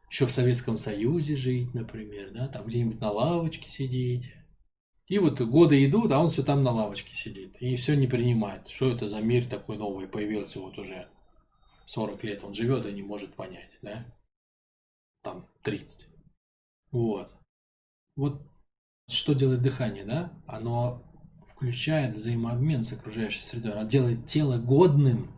еще 0.07 0.27
в 0.27 0.31
Советском 0.31 0.77
Союзе 0.77 1.35
жить, 1.35 1.73
например, 1.73 2.33
да, 2.33 2.47
там 2.49 2.67
где-нибудь 2.67 3.01
на 3.01 3.09
лавочке 3.09 3.71
сидеть. 3.71 4.31
И 5.07 5.17
вот 5.17 5.41
годы 5.41 5.83
идут, 5.83 6.11
а 6.11 6.19
он 6.19 6.29
все 6.29 6.43
там 6.43 6.61
на 6.61 6.69
лавочке 6.69 7.15
сидит. 7.15 7.59
И 7.59 7.75
все 7.77 7.95
не 7.95 8.05
принимает. 8.05 8.67
Что 8.67 8.91
это 8.91 9.07
за 9.07 9.19
мир 9.19 9.47
такой 9.47 9.77
новый 9.77 10.07
появился 10.07 10.59
вот 10.59 10.77
уже 10.77 11.09
40 11.87 12.23
лет. 12.23 12.43
Он 12.43 12.53
живет 12.53 12.85
и 12.85 12.91
не 12.91 13.01
может 13.01 13.33
понять, 13.33 13.71
да? 13.81 14.05
Там 15.23 15.47
30. 15.63 16.07
Вот. 16.91 17.31
Вот 18.15 18.39
что 19.07 19.33
делает 19.33 19.63
дыхание, 19.63 20.05
да? 20.05 20.31
Оно 20.45 21.03
включает 21.61 22.15
взаимообмен 22.15 22.83
с 22.83 22.91
окружающей 22.91 23.43
средой. 23.43 23.73
Она 23.73 23.83
делает 23.83 24.25
тело 24.25 24.57
годным 24.57 25.31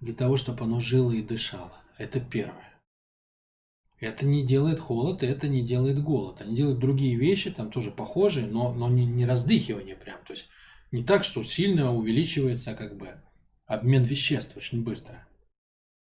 для 0.00 0.12
того, 0.12 0.36
чтобы 0.36 0.64
оно 0.64 0.80
жило 0.80 1.12
и 1.12 1.22
дышало. 1.22 1.72
Это 1.98 2.18
первое. 2.18 2.74
Это 4.00 4.26
не 4.26 4.44
делает 4.44 4.80
холод, 4.80 5.22
это 5.22 5.46
не 5.46 5.64
делает 5.64 6.02
голод. 6.02 6.40
Они 6.40 6.56
делают 6.56 6.80
другие 6.80 7.14
вещи, 7.14 7.52
там 7.52 7.70
тоже 7.70 7.92
похожие, 7.92 8.48
но, 8.48 8.74
но 8.74 8.88
не, 8.88 9.06
не 9.06 9.24
раздыхивание 9.24 9.94
прям. 9.94 10.18
То 10.26 10.32
есть 10.32 10.48
не 10.90 11.04
так, 11.04 11.22
что 11.22 11.44
сильно 11.44 11.94
увеличивается 11.94 12.74
как 12.74 12.96
бы 12.96 13.22
обмен 13.64 14.02
веществ 14.02 14.56
очень 14.56 14.82
быстро. 14.82 15.28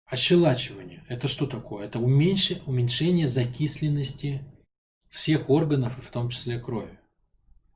Ощелачивание. 0.05 1.03
Это 1.09 1.29
что 1.29 1.47
такое? 1.47 1.87
Это 1.87 1.99
уменьшение, 1.99 2.63
уменьшение 2.67 3.27
закисленности 3.27 4.45
всех 5.09 5.49
органов, 5.49 5.99
и 5.99 6.03
в 6.03 6.11
том 6.11 6.29
числе 6.29 6.59
крови. 6.59 6.99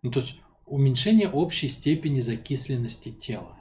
Ну, 0.03 0.11
то 0.11 0.21
есть 0.21 0.39
уменьшение 0.67 1.31
общей 1.31 1.69
степени 1.69 2.21
закисленности 2.21 3.13
тела. 3.13 3.59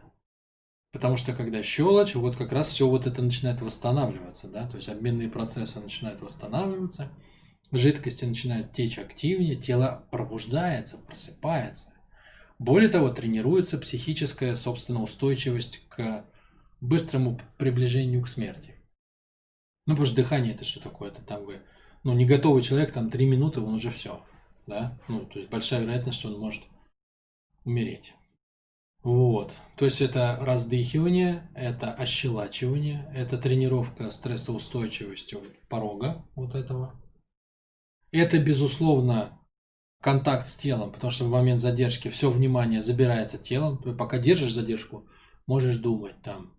Потому 0.91 1.17
что 1.17 1.33
когда 1.33 1.61
щелочь, 1.61 2.15
вот 2.15 2.35
как 2.35 2.51
раз 2.51 2.69
все 2.69 2.87
вот 2.87 3.05
это 3.05 3.21
начинает 3.21 3.61
восстанавливаться, 3.61 4.47
да, 4.47 4.67
то 4.67 4.77
есть 4.77 4.89
обменные 4.89 5.29
процессы 5.29 5.79
начинают 5.79 6.21
восстанавливаться, 6.21 7.11
жидкости 7.71 8.25
начинают 8.25 8.71
течь 8.71 8.97
активнее, 8.97 9.55
тело 9.55 10.07
пробуждается, 10.09 10.97
просыпается. 10.97 11.93
Более 12.59 12.89
того, 12.89 13.09
тренируется 13.09 13.77
психическая, 13.77 14.55
собственно, 14.55 15.03
устойчивость 15.03 15.85
к 15.89 16.25
быстрому 16.79 17.39
приближению 17.57 18.23
к 18.23 18.29
смерти. 18.29 18.75
Ну, 19.85 19.93
потому 19.93 20.05
что 20.05 20.15
дыхание 20.15 20.53
это 20.53 20.63
что 20.63 20.79
такое? 20.79 21.11
Это 21.11 21.21
там 21.21 21.43
вы, 21.43 21.61
ну, 22.03 22.13
не 22.13 22.25
готовый 22.25 22.63
человек, 22.63 22.93
там 22.93 23.09
три 23.09 23.25
минуты, 23.25 23.59
он 23.59 23.73
уже 23.73 23.91
все, 23.91 24.23
да? 24.65 24.97
Ну, 25.09 25.25
то 25.25 25.39
есть 25.39 25.51
большая 25.51 25.81
вероятность, 25.81 26.19
что 26.19 26.29
он 26.29 26.39
может 26.39 26.63
умереть. 27.65 28.13
Вот. 29.03 29.53
То 29.75 29.85
есть 29.85 30.01
это 30.01 30.37
раздыхивание, 30.41 31.47
это 31.53 31.93
ощелачивание, 31.93 33.11
это 33.13 33.37
тренировка 33.37 34.09
стрессоустойчивости 34.09 35.37
порога 35.69 36.25
вот 36.35 36.55
этого. 36.55 36.95
Это, 38.11 38.39
безусловно, 38.39 39.39
контакт 40.01 40.47
с 40.47 40.55
телом, 40.55 40.91
потому 40.91 41.11
что 41.11 41.25
в 41.25 41.29
момент 41.29 41.59
задержки 41.59 42.07
все 42.07 42.31
внимание 42.31 42.81
забирается 42.81 43.37
телом. 43.37 43.77
Ты 43.77 43.93
пока 43.93 44.17
держишь 44.17 44.53
задержку, 44.53 45.05
можешь 45.45 45.77
думать 45.77 46.21
там, 46.23 46.53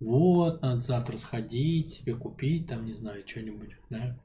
вот, 0.00 0.62
надо 0.62 0.82
завтра 0.82 1.16
сходить, 1.18 1.92
себе 1.92 2.16
купить, 2.16 2.66
там, 2.66 2.86
не 2.86 2.94
знаю, 2.94 3.22
что-нибудь, 3.26 3.76
да, 3.90 4.18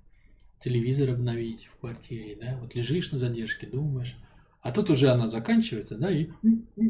телевизор 0.59 1.11
обновить 1.11 1.65
в 1.65 1.77
квартире, 1.77 2.35
да, 2.41 2.57
вот 2.59 2.73
лежишь 2.73 3.11
на 3.11 3.19
задержке, 3.19 3.67
думаешь, 3.67 4.17
а 4.67 4.71
тут 4.73 4.89
уже 4.89 5.07
она 5.07 5.29
заканчивается, 5.29 5.97
да, 5.97 6.11
и 6.11 6.29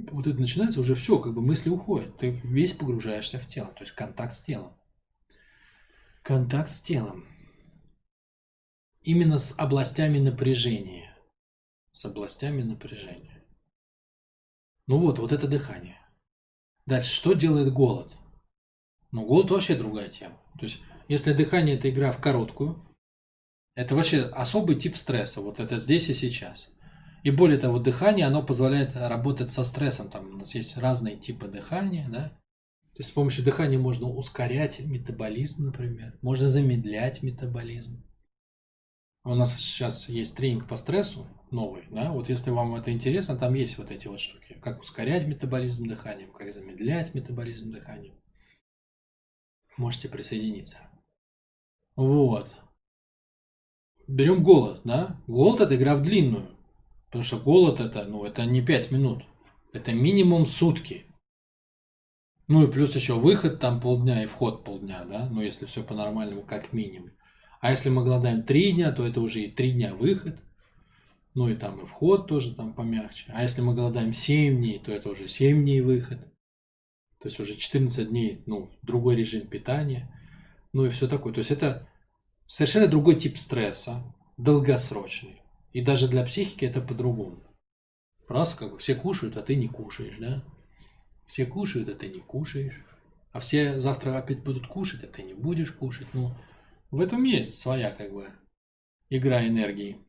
вот 0.10 0.26
это 0.26 0.40
начинается 0.40 0.80
уже 0.80 0.96
все, 0.96 1.20
как 1.20 1.36
бы 1.36 1.44
мысли 1.44 1.70
уходят. 1.70 2.18
Ты 2.18 2.32
весь 2.44 2.74
погружаешься 2.74 3.38
в 3.38 3.46
тело, 3.46 3.68
то 3.68 3.82
есть 3.82 3.92
контакт 3.94 4.34
с 4.34 4.42
телом. 4.42 4.76
Контакт 6.24 6.72
с 6.72 6.82
телом. 6.82 7.28
Именно 9.04 9.38
с 9.38 9.54
областями 9.60 10.18
напряжения. 10.18 11.16
С 11.92 12.04
областями 12.06 12.64
напряжения. 12.64 13.46
Ну 14.88 14.98
вот, 14.98 15.20
вот 15.20 15.32
это 15.32 15.48
дыхание. 15.48 16.00
Дальше, 16.88 17.14
что 17.14 17.34
делает 17.34 17.72
голод? 17.72 18.12
Ну, 19.12 19.24
голод 19.24 19.52
вообще 19.52 19.76
другая 19.76 20.10
тема. 20.10 20.42
То 20.58 20.66
есть, 20.66 20.82
если 21.10 21.32
дыхание 21.32 21.76
это 21.76 21.92
игра 21.92 22.12
в 22.12 22.20
короткую, 22.20 22.84
это 23.76 23.94
вообще 23.94 24.24
особый 24.24 24.78
тип 24.78 24.98
стресса. 24.98 25.42
Вот 25.42 25.60
это 25.60 25.80
здесь 25.80 26.10
и 26.10 26.16
сейчас. 26.16 26.72
И 27.24 27.32
более 27.32 27.58
того, 27.58 27.80
дыхание, 27.80 28.26
оно 28.26 28.44
позволяет 28.44 28.96
работать 28.96 29.52
со 29.52 29.64
стрессом. 29.64 30.10
Там 30.10 30.36
у 30.36 30.38
нас 30.38 30.56
есть 30.56 30.78
разные 30.78 31.18
типы 31.18 31.48
дыхания, 31.48 32.08
да. 32.10 32.30
То 32.94 33.02
есть 33.02 33.12
с 33.12 33.14
помощью 33.14 33.44
дыхания 33.44 33.78
можно 33.78 34.08
ускорять 34.08 34.80
метаболизм, 34.80 35.66
например. 35.66 36.18
Можно 36.22 36.48
замедлять 36.48 37.22
метаболизм. 37.22 38.04
У 39.24 39.36
нас 39.36 39.56
сейчас 39.58 40.08
есть 40.10 40.36
тренинг 40.38 40.68
по 40.68 40.78
стрессу 40.78 41.28
новый, 41.52 41.84
да, 41.90 42.12
вот 42.12 42.30
если 42.30 42.50
вам 42.50 42.76
это 42.76 42.92
интересно, 42.92 43.38
там 43.38 43.54
есть 43.54 43.78
вот 43.78 43.92
эти 43.92 44.08
вот 44.08 44.20
штуки, 44.20 44.58
как 44.62 44.82
ускорять 44.82 45.28
метаболизм 45.28 45.88
дыханием, 45.88 46.32
как 46.32 46.54
замедлять 46.54 47.14
метаболизм 47.14 47.72
дыханием. 47.72 48.16
Можете 49.78 50.10
присоединиться. 50.10 50.78
Вот. 51.96 52.52
Берем 54.08 54.44
голод, 54.44 54.82
да? 54.84 55.22
Голод 55.28 55.62
это 55.62 55.76
игра 55.76 55.96
в 55.96 56.02
длинную. 56.02 56.57
Потому 57.08 57.24
что 57.24 57.38
голод 57.38 57.80
это, 57.80 58.06
ну, 58.06 58.24
это 58.24 58.46
не 58.46 58.62
5 58.62 58.92
минут. 58.92 59.24
Это 59.74 59.94
минимум 59.94 60.46
сутки. 60.46 61.06
Ну 62.48 62.64
и 62.64 62.72
плюс 62.72 62.96
еще 62.96 63.16
выход 63.16 63.60
там 63.60 63.82
полдня 63.82 64.24
и 64.24 64.28
вход 64.28 64.64
полдня, 64.64 65.04
да? 65.04 65.30
Ну 65.30 65.42
если 65.42 65.66
все 65.66 65.84
по-нормальному, 65.84 66.44
как 66.44 66.72
минимум. 66.72 67.12
А 67.60 67.72
если 67.72 67.90
мы 67.90 68.04
голодаем 68.04 68.44
три 68.44 68.72
дня, 68.72 68.92
то 68.92 69.06
это 69.06 69.20
уже 69.20 69.42
и 69.42 69.52
три 69.52 69.74
дня 69.74 69.96
выход. 69.96 70.40
Ну 71.34 71.50
и 71.50 71.56
там 71.56 71.80
и 71.82 71.86
вход 71.86 72.28
тоже 72.28 72.56
там 72.56 72.74
помягче. 72.74 73.32
А 73.34 73.44
если 73.44 73.62
мы 73.62 73.76
голодаем 73.76 74.14
7 74.14 74.58
дней, 74.58 74.80
то 74.80 74.92
это 74.92 75.10
уже 75.10 75.28
7 75.28 75.62
дней 75.64 75.82
выход. 75.82 76.20
То 77.20 77.28
есть 77.28 77.40
уже 77.40 77.56
14 77.56 78.10
дней, 78.10 78.44
ну, 78.46 78.72
другой 78.82 79.16
режим 79.16 79.48
питания. 79.48 80.10
Ну 80.74 80.86
и 80.86 80.90
все 80.90 81.08
такое. 81.08 81.34
То 81.34 81.40
есть 81.40 81.52
это 81.52 81.88
совершенно 82.46 82.88
другой 82.88 83.16
тип 83.16 83.38
стресса, 83.38 84.04
долгосрочный. 84.38 85.42
И 85.78 85.82
даже 85.82 86.08
для 86.08 86.26
психики 86.26 86.66
это 86.66 86.82
по-другому. 86.82 87.38
Раз 88.28 88.56
как 88.56 88.72
бы 88.72 88.80
все 88.80 88.96
кушают, 88.96 89.38
а 89.38 89.44
ты 89.44 89.56
не 89.56 89.68
кушаешь, 89.68 90.18
да? 90.18 90.44
Все 91.28 91.46
кушают, 91.46 91.88
а 91.88 91.94
ты 91.94 92.10
не 92.10 92.20
кушаешь. 92.20 92.84
А 93.32 93.40
все 93.40 93.78
завтра 93.78 94.18
опять 94.18 94.44
будут 94.44 94.66
кушать, 94.66 95.04
а 95.04 95.08
ты 95.08 95.22
не 95.22 95.36
будешь 95.36 95.72
кушать. 95.72 96.08
Ну, 96.16 96.34
в 96.90 97.00
этом 97.00 97.24
есть 97.26 97.60
своя 97.60 97.92
как 97.92 98.12
бы 98.12 98.32
игра 99.12 99.48
энергии. 99.48 100.04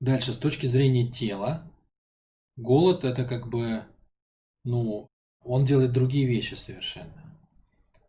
Дальше, 0.00 0.34
с 0.34 0.38
точки 0.38 0.66
зрения 0.66 1.10
тела, 1.10 1.72
голод 2.56 3.04
это 3.04 3.24
как 3.24 3.48
бы, 3.48 3.86
ну, 4.64 5.08
он 5.42 5.64
делает 5.64 5.92
другие 5.92 6.26
вещи 6.26 6.56
совершенно. 6.56 7.40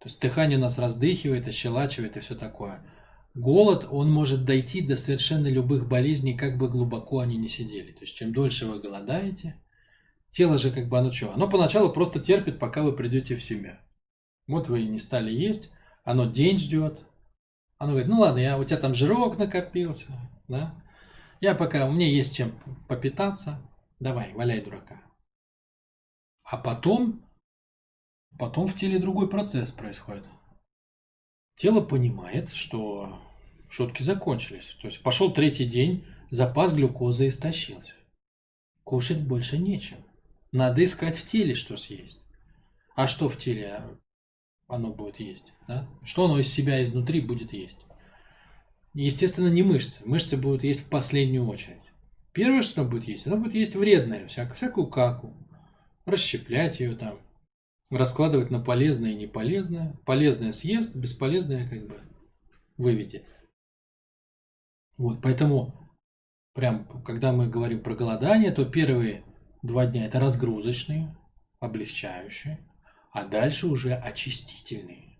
То 0.02 0.10
есть 0.10 0.20
дыхание 0.20 0.58
нас 0.58 0.78
раздыхивает, 0.78 1.48
ощелачивает 1.48 2.18
и 2.18 2.20
все 2.20 2.36
такое. 2.36 2.86
Голод, 3.36 3.88
он 3.90 4.12
может 4.12 4.46
дойти 4.46 4.82
до 4.82 4.96
совершенно 4.96 5.48
любых 5.48 5.88
болезней, 5.88 6.36
как 6.36 6.58
бы 6.58 6.70
глубоко 6.70 7.20
они 7.20 7.36
не 7.38 7.48
сидели. 7.48 7.92
То 7.92 8.02
есть 8.02 8.16
чем 8.16 8.32
дольше 8.32 8.68
вы 8.68 8.80
голодаете, 8.80 9.60
тело 10.32 10.60
же 10.60 10.72
как 10.72 10.88
бы 10.88 11.00
оно 11.00 11.12
что? 11.12 11.34
Оно 11.34 11.50
поначалу 11.50 11.92
просто 11.92 12.20
терпит, 12.20 12.60
пока 12.60 12.84
вы 12.84 12.94
придете 12.94 13.36
в 13.36 13.44
себя. 13.44 13.82
Вот 14.48 14.70
вы 14.70 14.84
не 14.84 15.00
стали 15.00 15.32
есть, 15.32 15.72
оно 16.04 16.30
день 16.30 16.60
ждет. 16.60 17.00
Оно 17.78 17.94
говорит, 17.94 18.10
ну 18.10 18.20
ладно, 18.20 18.40
я, 18.40 18.60
у 18.60 18.63
тебя 18.63 18.78
там 18.78 18.94
жирок 18.94 19.38
накопился, 19.38 20.12
да? 20.48 20.75
Я 21.42 21.56
пока, 21.56 21.88
у 21.88 21.92
меня 21.92 22.08
есть 22.08 22.36
чем 22.36 22.52
попитаться, 22.88 23.60
давай, 24.00 24.32
валяй 24.34 24.62
дурака. 24.62 25.02
А 26.44 26.58
потом, 26.58 27.25
потом 28.38 28.68
в 28.68 28.75
теле 28.75 29.00
другой 29.00 29.28
процесс 29.28 29.72
происходит. 29.72 30.24
Тело 31.55 31.81
понимает, 31.81 32.50
что 32.53 33.19
шутки 33.69 34.03
закончились. 34.03 34.75
То 34.81 34.88
есть 34.88 35.01
пошел 35.01 35.31
третий 35.31 35.65
день, 35.65 36.05
запас 36.29 36.74
глюкозы 36.74 37.29
истощился. 37.29 37.93
Кушать 38.83 39.22
больше 39.22 39.57
нечем. 39.57 39.98
Надо 40.51 40.83
искать 40.83 41.15
в 41.15 41.25
теле, 41.25 41.55
что 41.55 41.77
съесть. 41.77 42.19
А 42.95 43.07
что 43.07 43.29
в 43.29 43.38
теле 43.38 43.81
оно 44.67 44.91
будет 44.91 45.19
есть? 45.19 45.51
Да? 45.67 45.88
Что 46.03 46.25
оно 46.25 46.39
из 46.39 46.51
себя 46.51 46.83
изнутри 46.83 47.22
будет 47.22 47.53
есть? 47.53 47.79
Естественно, 48.93 49.48
не 49.48 49.63
мышцы. 49.63 50.01
Мышцы 50.05 50.38
будут 50.38 50.63
есть 50.63 50.81
в 50.81 50.89
последнюю 50.89 51.48
очередь. 51.48 51.81
Первое, 52.33 52.62
что 52.62 52.81
оно 52.81 52.89
будет 52.89 53.07
есть, 53.07 53.27
оно 53.27 53.38
будет 53.38 53.53
есть 53.53 53.75
вредное, 53.75 54.27
всякую, 54.27 54.55
всякую 54.55 54.88
каку. 54.88 55.33
Расщеплять 56.05 56.79
ее 56.79 56.95
там, 56.95 57.19
раскладывать 57.96 58.50
на 58.50 58.60
полезное 58.60 59.12
и 59.12 59.16
неполезное. 59.16 60.00
Полезное 60.06 60.52
съест, 60.52 60.96
бесполезное 60.96 61.68
как 61.68 61.88
бы 61.88 62.02
выведет. 62.78 63.26
Вот, 64.98 65.22
поэтому 65.22 65.90
прям, 66.54 67.04
когда 67.04 67.32
мы 67.32 67.50
говорим 67.50 67.82
про 67.82 67.96
голодание, 67.96 68.52
то 68.52 68.66
первые 68.66 69.24
два 69.62 69.86
дня 69.86 70.06
это 70.06 70.20
разгрузочные, 70.20 71.16
облегчающие, 71.60 72.60
а 73.12 73.26
дальше 73.26 73.68
уже 73.68 73.94
очистительные. 73.94 75.18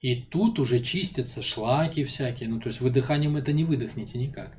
И 0.00 0.22
тут 0.22 0.58
уже 0.58 0.80
чистятся 0.80 1.42
шлаки 1.42 2.04
всякие. 2.04 2.48
Ну, 2.48 2.60
то 2.60 2.68
есть 2.68 2.80
вы 2.80 2.90
дыханием 2.90 3.36
это 3.36 3.52
не 3.52 3.64
выдохнете 3.64 4.18
никак. 4.18 4.56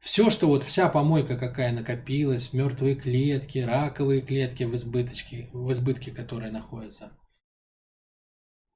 Все, 0.00 0.30
что 0.30 0.46
вот 0.46 0.64
вся 0.64 0.88
помойка 0.88 1.36
какая 1.36 1.72
накопилась, 1.72 2.52
мертвые 2.52 2.94
клетки, 2.94 3.58
раковые 3.58 4.22
клетки 4.22 4.64
в 4.64 4.74
избыточке, 4.74 5.50
в 5.52 5.70
избытке, 5.72 6.10
которые 6.10 6.50
находятся. 6.50 7.12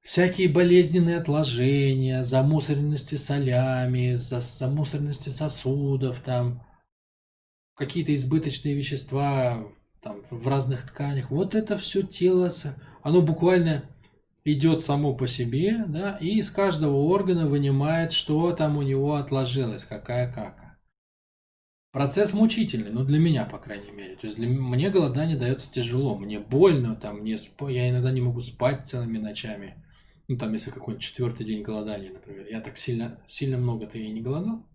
Всякие 0.03 0.49
болезненные 0.49 1.17
отложения, 1.17 2.23
замусоренности 2.23 3.15
солями, 3.15 4.13
замусоренности 4.13 5.29
сосудов, 5.29 6.19
там, 6.19 6.63
какие-то 7.73 8.13
избыточные 8.13 8.75
вещества 8.75 9.67
там, 10.03 10.21
в 10.29 10.47
разных 10.47 10.87
тканях. 10.87 11.31
Вот 11.31 11.55
это 11.55 11.79
все 11.79 12.03
тело, 12.03 12.51
оно 13.01 13.23
буквально 13.23 13.89
идет 14.43 14.83
само 14.83 15.15
по 15.15 15.27
себе, 15.27 15.83
да, 15.87 16.17
и 16.21 16.37
из 16.37 16.51
каждого 16.51 16.97
органа 16.97 17.47
вынимает, 17.47 18.11
что 18.11 18.51
там 18.51 18.77
у 18.77 18.83
него 18.83 19.15
отложилось, 19.15 19.83
какая 19.83 20.31
кака. 20.31 20.64
Процесс 21.95 22.33
мучительный, 22.33 22.91
ну 22.91 23.05
для 23.05 23.17
меня, 23.19 23.45
по 23.45 23.57
крайней 23.57 23.91
мере. 23.91 24.17
То 24.17 24.27
есть 24.27 24.35
для 24.35 24.49
мне 24.49 24.89
голодание 24.89 25.37
дается 25.37 25.71
тяжело, 25.71 26.17
мне 26.17 26.41
больно, 26.41 26.97
там, 26.97 27.19
мне 27.19 27.37
сп... 27.37 27.69
я 27.69 27.89
иногда 27.89 28.11
не 28.11 28.19
могу 28.19 28.41
спать 28.41 28.85
целыми 28.85 29.17
ночами. 29.17 29.81
Ну 30.27 30.37
там, 30.37 30.51
если 30.51 30.71
какой-нибудь 30.71 31.01
четвертый 31.01 31.45
день 31.45 31.61
голодания, 31.61 32.11
например. 32.11 32.47
Я 32.49 32.59
так 32.59 32.77
сильно, 32.77 33.23
сильно 33.29 33.57
много-то 33.57 33.97
и 33.97 34.11
не 34.11 34.19
голодал. 34.19 34.67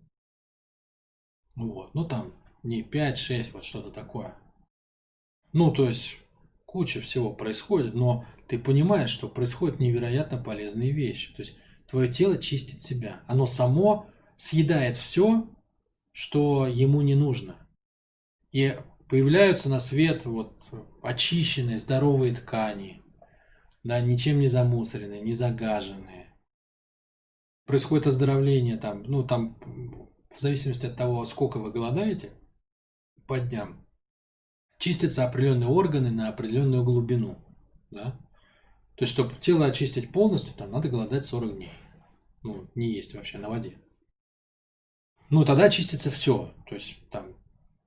Вот, 1.53 1.93
ну 1.93 2.05
там, 2.07 2.33
не 2.63 2.81
5-6, 2.81 3.51
вот 3.53 3.65
что-то 3.65 3.91
такое. 3.91 4.33
Ну, 5.53 5.69
то 5.71 5.87
есть, 5.87 6.17
куча 6.65 7.01
всего 7.01 7.31
происходит, 7.31 7.93
но 7.93 8.25
ты 8.47 8.57
понимаешь, 8.57 9.11
что 9.11 9.29
происходят 9.29 9.79
невероятно 9.79 10.39
полезные 10.39 10.91
вещи. 10.91 11.35
То 11.35 11.43
есть 11.43 11.55
твое 11.87 12.11
тело 12.11 12.39
чистит 12.39 12.81
себя. 12.81 13.21
Оно 13.27 13.45
само 13.45 14.09
съедает 14.37 14.97
все, 14.97 15.47
что 16.11 16.67
ему 16.67 17.01
не 17.01 17.15
нужно. 17.15 17.55
И 18.51 18.77
появляются 19.07 19.69
на 19.69 19.79
свет 19.79 20.25
вот 20.25 20.63
очищенные, 21.01 21.77
здоровые 21.77 22.35
ткани, 22.35 23.01
да, 23.83 23.99
ничем 24.01 24.39
не 24.39 24.47
замусоренные, 24.47 25.21
не 25.21 25.33
загаженные. 25.33 26.33
Происходит 27.65 28.07
оздоровление 28.07 28.77
там, 28.77 29.03
ну 29.03 29.23
там, 29.23 29.57
в 30.29 30.39
зависимости 30.39 30.85
от 30.85 30.97
того, 30.97 31.25
сколько 31.25 31.57
вы 31.57 31.71
голодаете 31.71 32.31
по 33.27 33.39
дням, 33.39 33.85
чистятся 34.77 35.25
определенные 35.25 35.69
органы 35.69 36.11
на 36.11 36.29
определенную 36.29 36.83
глубину, 36.83 37.37
да. 37.89 38.19
То 38.95 39.03
есть, 39.03 39.13
чтобы 39.13 39.33
тело 39.39 39.65
очистить 39.65 40.11
полностью, 40.11 40.53
там 40.53 40.71
надо 40.71 40.89
голодать 40.89 41.25
40 41.25 41.55
дней. 41.55 41.73
Ну, 42.43 42.69
не 42.75 42.91
есть 42.91 43.13
вообще 43.13 43.37
на 43.37 43.49
воде. 43.49 43.77
Ну, 45.31 45.45
тогда 45.45 45.63
очистится 45.63 46.11
все. 46.11 46.53
То 46.67 46.75
есть, 46.75 46.97
там 47.09 47.33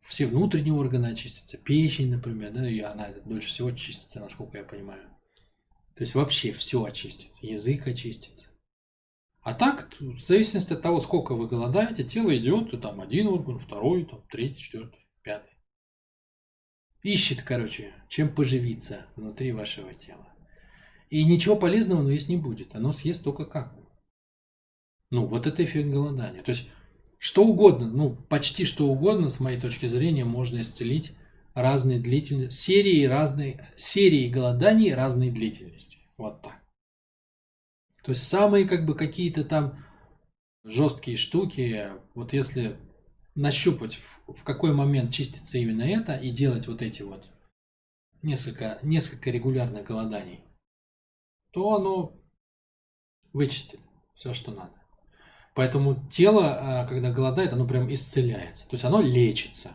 все 0.00 0.26
внутренние 0.26 0.74
органы 0.74 1.08
очистятся, 1.08 1.58
печень, 1.58 2.10
например, 2.10 2.52
да, 2.52 2.68
и 2.68 2.80
она 2.80 3.10
дольше 3.24 3.48
всего 3.48 3.68
очистится, 3.68 4.20
насколько 4.20 4.58
я 4.58 4.64
понимаю. 4.64 5.08
То 5.94 6.02
есть 6.02 6.14
вообще 6.14 6.52
все 6.52 6.82
очистится, 6.82 7.46
язык 7.46 7.86
очистится. 7.86 8.48
А 9.42 9.52
так, 9.52 9.94
в 10.00 10.20
зависимости 10.20 10.72
от 10.72 10.80
того, 10.80 11.00
сколько 11.00 11.34
вы 11.34 11.46
голодаете, 11.46 12.02
тело 12.02 12.34
идет, 12.34 12.72
и 12.72 12.78
там 12.78 13.00
один 13.00 13.28
орган, 13.28 13.58
второй, 13.58 14.06
там, 14.06 14.22
третий, 14.30 14.58
четвертый, 14.58 15.06
пятый. 15.22 15.52
Ищет, 17.02 17.42
короче, 17.42 17.92
чем 18.08 18.34
поживиться 18.34 19.06
внутри 19.16 19.52
вашего 19.52 19.92
тела. 19.92 20.28
И 21.10 21.22
ничего 21.24 21.56
полезного 21.56 22.00
оно 22.00 22.10
есть 22.10 22.30
не 22.30 22.38
будет. 22.38 22.74
Оно 22.74 22.92
съест 22.92 23.22
только 23.22 23.44
как. 23.44 23.76
Ну, 25.10 25.26
вот 25.26 25.46
это 25.46 25.62
эффект 25.62 25.90
голодания. 25.90 26.42
То 26.42 26.50
есть, 26.50 26.68
что 27.24 27.42
угодно, 27.42 27.88
ну, 27.88 28.14
почти 28.14 28.66
что 28.66 28.86
угодно, 28.86 29.30
с 29.30 29.40
моей 29.40 29.58
точки 29.58 29.86
зрения, 29.86 30.26
можно 30.26 30.60
исцелить 30.60 31.16
разные 31.54 31.98
длительности, 31.98 32.54
серии 32.54 33.06
разной, 33.06 33.62
серии 33.78 34.28
голоданий 34.28 34.92
разной 34.92 35.30
длительности. 35.30 36.00
Вот 36.18 36.42
так. 36.42 36.62
То 38.02 38.10
есть, 38.10 38.28
самые 38.28 38.68
как 38.68 38.84
бы 38.84 38.94
какие-то 38.94 39.42
там 39.42 39.82
жесткие 40.64 41.16
штуки, 41.16 41.88
вот 42.14 42.34
если 42.34 42.76
нащупать, 43.34 43.94
в, 43.94 44.26
в 44.26 44.44
какой 44.44 44.74
момент 44.74 45.10
чистится 45.10 45.56
именно 45.56 45.84
это, 45.84 46.16
и 46.16 46.30
делать 46.30 46.66
вот 46.66 46.82
эти 46.82 47.00
вот 47.00 47.26
несколько, 48.20 48.78
несколько 48.82 49.30
регулярных 49.30 49.86
голоданий, 49.86 50.44
то 51.52 51.76
оно 51.76 52.20
вычистит 53.32 53.80
все, 54.14 54.34
что 54.34 54.52
надо. 54.52 54.83
Поэтому 55.54 56.04
тело, 56.10 56.56
а, 56.82 56.86
когда 56.86 57.12
голодает, 57.12 57.52
оно 57.52 57.66
прям 57.66 57.92
исцеляется. 57.92 58.64
То 58.64 58.74
есть 58.74 58.84
оно 58.84 59.00
лечится. 59.00 59.70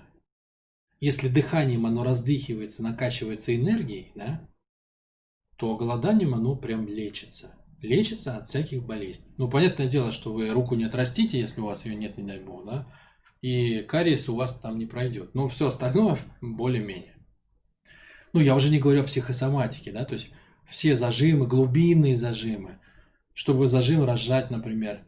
Если 1.00 1.30
дыханием 1.30 1.86
оно 1.86 2.04
раздыхивается, 2.04 2.84
накачивается 2.84 3.56
энергией, 3.56 4.12
да, 4.16 4.46
то 5.56 5.78
голоданием 5.78 6.36
оно 6.36 6.56
прям 6.56 6.88
лечится. 6.88 7.56
Лечится 7.82 8.36
от 8.36 8.48
всяких 8.48 8.84
болезней. 8.84 9.32
Ну, 9.38 9.50
понятное 9.50 9.88
дело, 9.88 10.12
что 10.12 10.34
вы 10.34 10.50
руку 10.50 10.76
не 10.76 10.84
отрастите, 10.84 11.40
если 11.40 11.62
у 11.62 11.66
вас 11.66 11.86
ее 11.86 11.96
нет, 11.96 12.18
не 12.18 12.24
дай 12.26 12.40
бог, 12.40 12.66
да, 12.66 12.86
и 13.42 13.80
кариес 13.84 14.28
у 14.28 14.36
вас 14.36 14.60
там 14.60 14.78
не 14.78 14.86
пройдет. 14.86 15.34
Но 15.34 15.48
все 15.48 15.68
остальное 15.68 16.18
более-менее. 16.42 17.16
Ну, 18.34 18.42
я 18.42 18.54
уже 18.54 18.70
не 18.70 18.80
говорю 18.80 19.02
о 19.02 19.06
психосоматике, 19.06 19.94
да, 19.94 20.04
то 20.04 20.14
есть 20.14 20.30
все 20.68 20.98
зажимы, 20.98 21.48
глубинные 21.48 22.18
зажимы. 22.18 22.80
Чтобы 23.34 23.70
зажим 23.70 24.04
разжать, 24.04 24.52
например, 24.52 25.06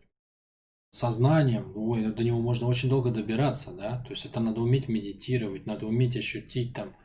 сознанием, 0.91 1.71
ой, 1.75 2.05
до 2.13 2.23
него 2.23 2.39
можно 2.39 2.67
очень 2.67 2.89
долго 2.89 3.11
добираться, 3.11 3.71
да, 3.71 4.03
то 4.03 4.11
есть 4.11 4.25
это 4.25 4.39
надо 4.39 4.61
уметь 4.61 4.87
медитировать, 4.87 5.65
надо 5.65 5.87
уметь 5.87 6.17
ощутить 6.17 6.75
там 6.75 6.95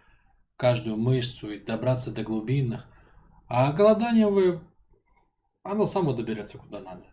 каждую 0.57 0.96
мышцу 0.96 1.53
и 1.53 1.64
добраться 1.64 2.12
до 2.12 2.22
глубинных. 2.22 2.88
А 3.46 3.72
голодание 3.72 4.29
вы, 4.29 4.61
оно 5.62 5.87
само 5.87 6.12
доберется 6.12 6.59
куда 6.59 6.81
надо. 6.81 7.05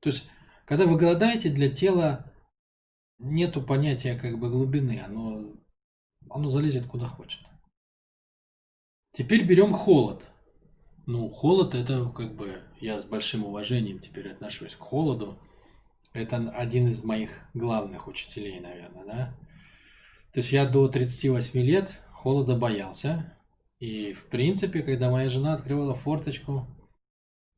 То 0.00 0.08
есть, 0.08 0.30
когда 0.64 0.86
вы 0.86 0.96
голодаете, 0.96 1.50
для 1.50 1.70
тела 1.70 2.32
нету 3.18 3.62
понятия 3.62 4.16
как 4.16 4.38
бы 4.38 4.50
глубины, 4.50 5.02
оно, 5.04 5.52
оно 6.30 6.48
залезет 6.48 6.86
куда 6.86 7.06
хочет. 7.06 7.42
Теперь 9.12 9.46
берем 9.46 9.74
холод. 9.74 10.24
Ну, 11.06 11.28
холод 11.30 11.74
это 11.74 12.08
как 12.08 12.34
бы, 12.34 12.62
я 12.80 12.98
с 12.98 13.04
большим 13.04 13.44
уважением 13.44 14.00
теперь 14.00 14.32
отношусь 14.32 14.74
к 14.74 14.80
холоду. 14.80 15.38
Это 16.14 16.36
один 16.50 16.88
из 16.88 17.04
моих 17.04 17.40
главных 17.54 18.06
учителей, 18.06 18.60
наверное, 18.60 19.04
да. 19.04 19.34
То 20.32 20.40
есть 20.40 20.52
я 20.52 20.64
до 20.64 20.88
38 20.88 21.60
лет 21.60 22.00
холода 22.12 22.56
боялся. 22.56 23.36
И, 23.80 24.14
в 24.14 24.28
принципе, 24.28 24.82
когда 24.82 25.10
моя 25.10 25.28
жена 25.28 25.54
открывала 25.54 25.94
форточку 25.96 26.66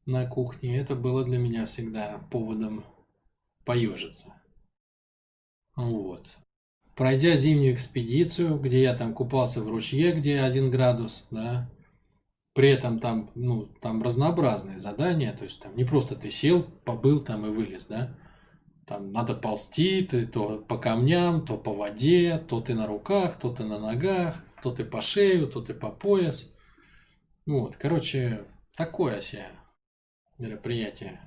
на 0.06 0.26
кухне, 0.26 0.78
это 0.78 0.96
было 0.96 1.22
для 1.22 1.38
меня 1.38 1.66
всегда 1.66 2.26
поводом 2.30 2.84
поежиться. 3.64 4.34
Вот. 5.76 6.26
Пройдя 6.94 7.36
зимнюю 7.36 7.74
экспедицию, 7.74 8.58
где 8.58 8.80
я 8.80 8.94
там 8.94 9.12
купался 9.12 9.62
в 9.62 9.68
ручье, 9.68 10.12
где 10.12 10.40
один 10.40 10.70
градус, 10.70 11.26
да, 11.30 11.70
при 12.54 12.70
этом 12.70 13.00
там, 13.00 13.30
ну, 13.34 13.66
там 13.82 14.02
разнообразные 14.02 14.78
задания, 14.78 15.36
то 15.36 15.44
есть 15.44 15.60
там 15.60 15.76
не 15.76 15.84
просто 15.84 16.16
ты 16.16 16.30
сел, 16.30 16.62
побыл 16.62 17.20
там 17.20 17.44
и 17.44 17.50
вылез, 17.50 17.86
да, 17.86 18.16
там 18.86 19.12
надо 19.12 19.34
ползти, 19.34 20.02
ты 20.02 20.26
то 20.26 20.58
по 20.58 20.78
камням, 20.78 21.44
то 21.44 21.58
по 21.58 21.74
воде, 21.74 22.38
то 22.38 22.60
ты 22.60 22.74
на 22.74 22.86
руках, 22.86 23.36
то 23.38 23.52
ты 23.52 23.64
на 23.64 23.80
ногах, 23.80 24.44
то 24.62 24.72
ты 24.72 24.84
по 24.84 25.02
шею, 25.02 25.48
то 25.48 25.60
ты 25.60 25.74
по 25.74 25.90
пояс. 25.90 26.52
Вот, 27.46 27.76
короче, 27.76 28.46
такое 28.76 29.20
себе 29.20 29.50
мероприятие. 30.38 31.20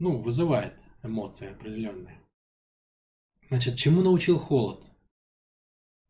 Ну, 0.00 0.20
вызывает 0.20 0.74
эмоции 1.04 1.52
определенные. 1.52 2.20
Значит, 3.48 3.76
чему 3.76 4.02
научил 4.02 4.38
холод? 4.38 4.84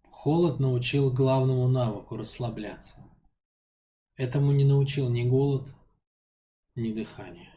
Холод 0.08 0.60
научил 0.60 1.12
главному 1.12 1.68
навыку 1.68 2.16
расслабляться. 2.16 3.04
Этому 4.16 4.52
не 4.52 4.64
научил 4.64 5.10
ни 5.10 5.28
голод, 5.28 5.68
ни 6.74 6.90
дыхание. 6.92 7.52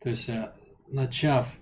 То 0.00 0.08
есть, 0.08 0.28
э, 0.28 0.52
начав 0.88 1.60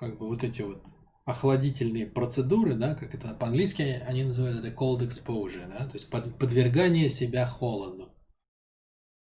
как 0.00 0.18
бы 0.18 0.28
вот 0.28 0.42
эти 0.42 0.62
вот 0.62 0.82
охладительные 1.26 2.06
процедуры, 2.06 2.74
да, 2.74 2.94
как 2.94 3.14
это 3.14 3.34
по-английски 3.34 3.82
они 3.82 4.24
называют 4.24 4.64
это 4.64 4.74
cold 4.74 5.06
exposure, 5.06 5.68
да, 5.68 5.86
то 5.86 5.94
есть 5.94 6.08
под, 6.08 6.36
подвергание 6.38 7.10
себя 7.10 7.46
холоду. 7.46 8.10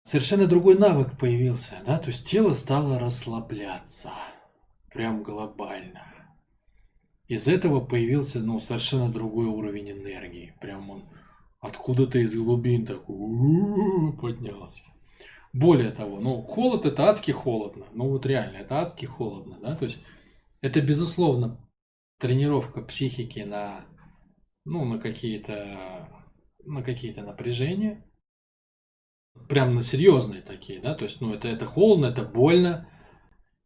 Совершенно 0.04 0.46
другой 0.46 0.78
навык 0.78 1.18
появился, 1.18 1.76
да, 1.86 1.98
то 1.98 2.08
есть 2.08 2.28
тело 2.28 2.54
стало 2.54 3.00
расслабляться, 3.00 4.12
прям 4.94 5.24
глобально. 5.24 6.04
Из 7.28 7.48
этого 7.48 7.80
появился, 7.80 8.40
ну, 8.40 8.60
совершенно 8.60 9.12
другой 9.12 9.48
уровень 9.48 9.92
энергии, 9.92 10.54
прям 10.62 10.90
он 10.90 11.10
откуда-то 11.60 12.20
из 12.20 12.36
глубин 12.36 12.86
такой 12.86 14.18
поднялся. 14.18 14.84
Более 15.54 15.92
того, 15.92 16.20
ну, 16.20 16.42
холод 16.42 16.86
это 16.86 17.10
адски 17.10 17.32
холодно, 17.32 17.86
ну 17.94 18.10
вот 18.10 18.26
реально, 18.26 18.58
это 18.58 18.80
адски 18.80 19.06
холодно, 19.06 19.58
да, 19.62 19.76
то 19.76 19.86
есть 19.86 20.00
это, 20.68 20.82
безусловно, 20.82 21.66
тренировка 22.20 22.82
психики 22.82 23.40
на, 23.40 23.86
ну, 24.66 24.84
на 24.84 25.00
какие-то 25.00 26.10
на 26.66 26.84
какие-то 26.84 27.22
напряжения, 27.22 28.06
прям 29.48 29.76
на 29.76 29.84
серьезные 29.84 30.42
такие, 30.42 30.82
да, 30.82 30.94
то 30.94 31.06
есть, 31.06 31.22
ну, 31.22 31.34
это, 31.34 31.48
это 31.48 31.66
холодно, 31.66 32.08
это 32.08 32.24
больно, 32.24 32.90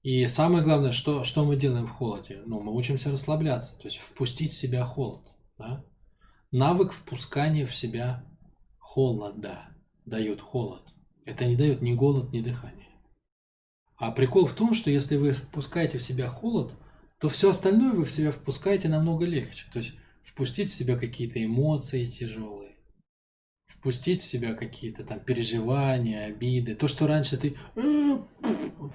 и 0.03 0.27
самое 0.27 0.63
главное, 0.63 0.91
что, 0.91 1.23
что 1.23 1.43
мы 1.43 1.55
делаем 1.55 1.87
в 1.87 1.91
холоде? 1.91 2.43
Ну, 2.45 2.61
мы 2.61 2.75
учимся 2.75 3.11
расслабляться, 3.11 3.75
то 3.79 3.85
есть 3.85 3.97
впустить 3.97 4.51
в 4.51 4.57
себя 4.57 4.85
холод, 4.85 5.27
да? 5.57 5.83
Навык 6.51 6.93
впускания 6.93 7.65
в 7.65 7.75
себя 7.75 8.23
холода 8.77 9.75
дает 10.05 10.39
холод. 10.39 10.83
Это 11.25 11.45
не 11.45 11.55
дает 11.55 11.81
ни 11.81 11.93
голод, 11.93 12.31
ни 12.31 12.41
дыхание. 12.41 12.89
А 13.95 14.11
прикол 14.11 14.45
в 14.45 14.53
том, 14.53 14.75
что 14.75 14.91
если 14.91 15.15
вы 15.15 15.31
впускаете 15.31 15.97
в 15.97 16.03
себя 16.03 16.29
холод, 16.29 16.75
то 17.21 17.29
все 17.29 17.51
остальное 17.51 17.91
вы 17.93 18.03
в 18.03 18.11
себя 18.11 18.31
впускаете 18.31 18.89
намного 18.89 19.25
легче. 19.25 19.67
То 19.71 19.77
есть 19.77 19.93
впустить 20.23 20.71
в 20.71 20.73
себя 20.73 20.97
какие-то 20.97 21.43
эмоции 21.43 22.07
тяжелые, 22.07 22.75
впустить 23.67 24.21
в 24.21 24.25
себя 24.25 24.55
какие-то 24.55 25.03
там 25.03 25.19
переживания, 25.19 26.25
обиды. 26.25 26.73
То, 26.73 26.87
что 26.87 27.05
раньше 27.05 27.37
ты 27.37 27.55
э, 27.75 28.17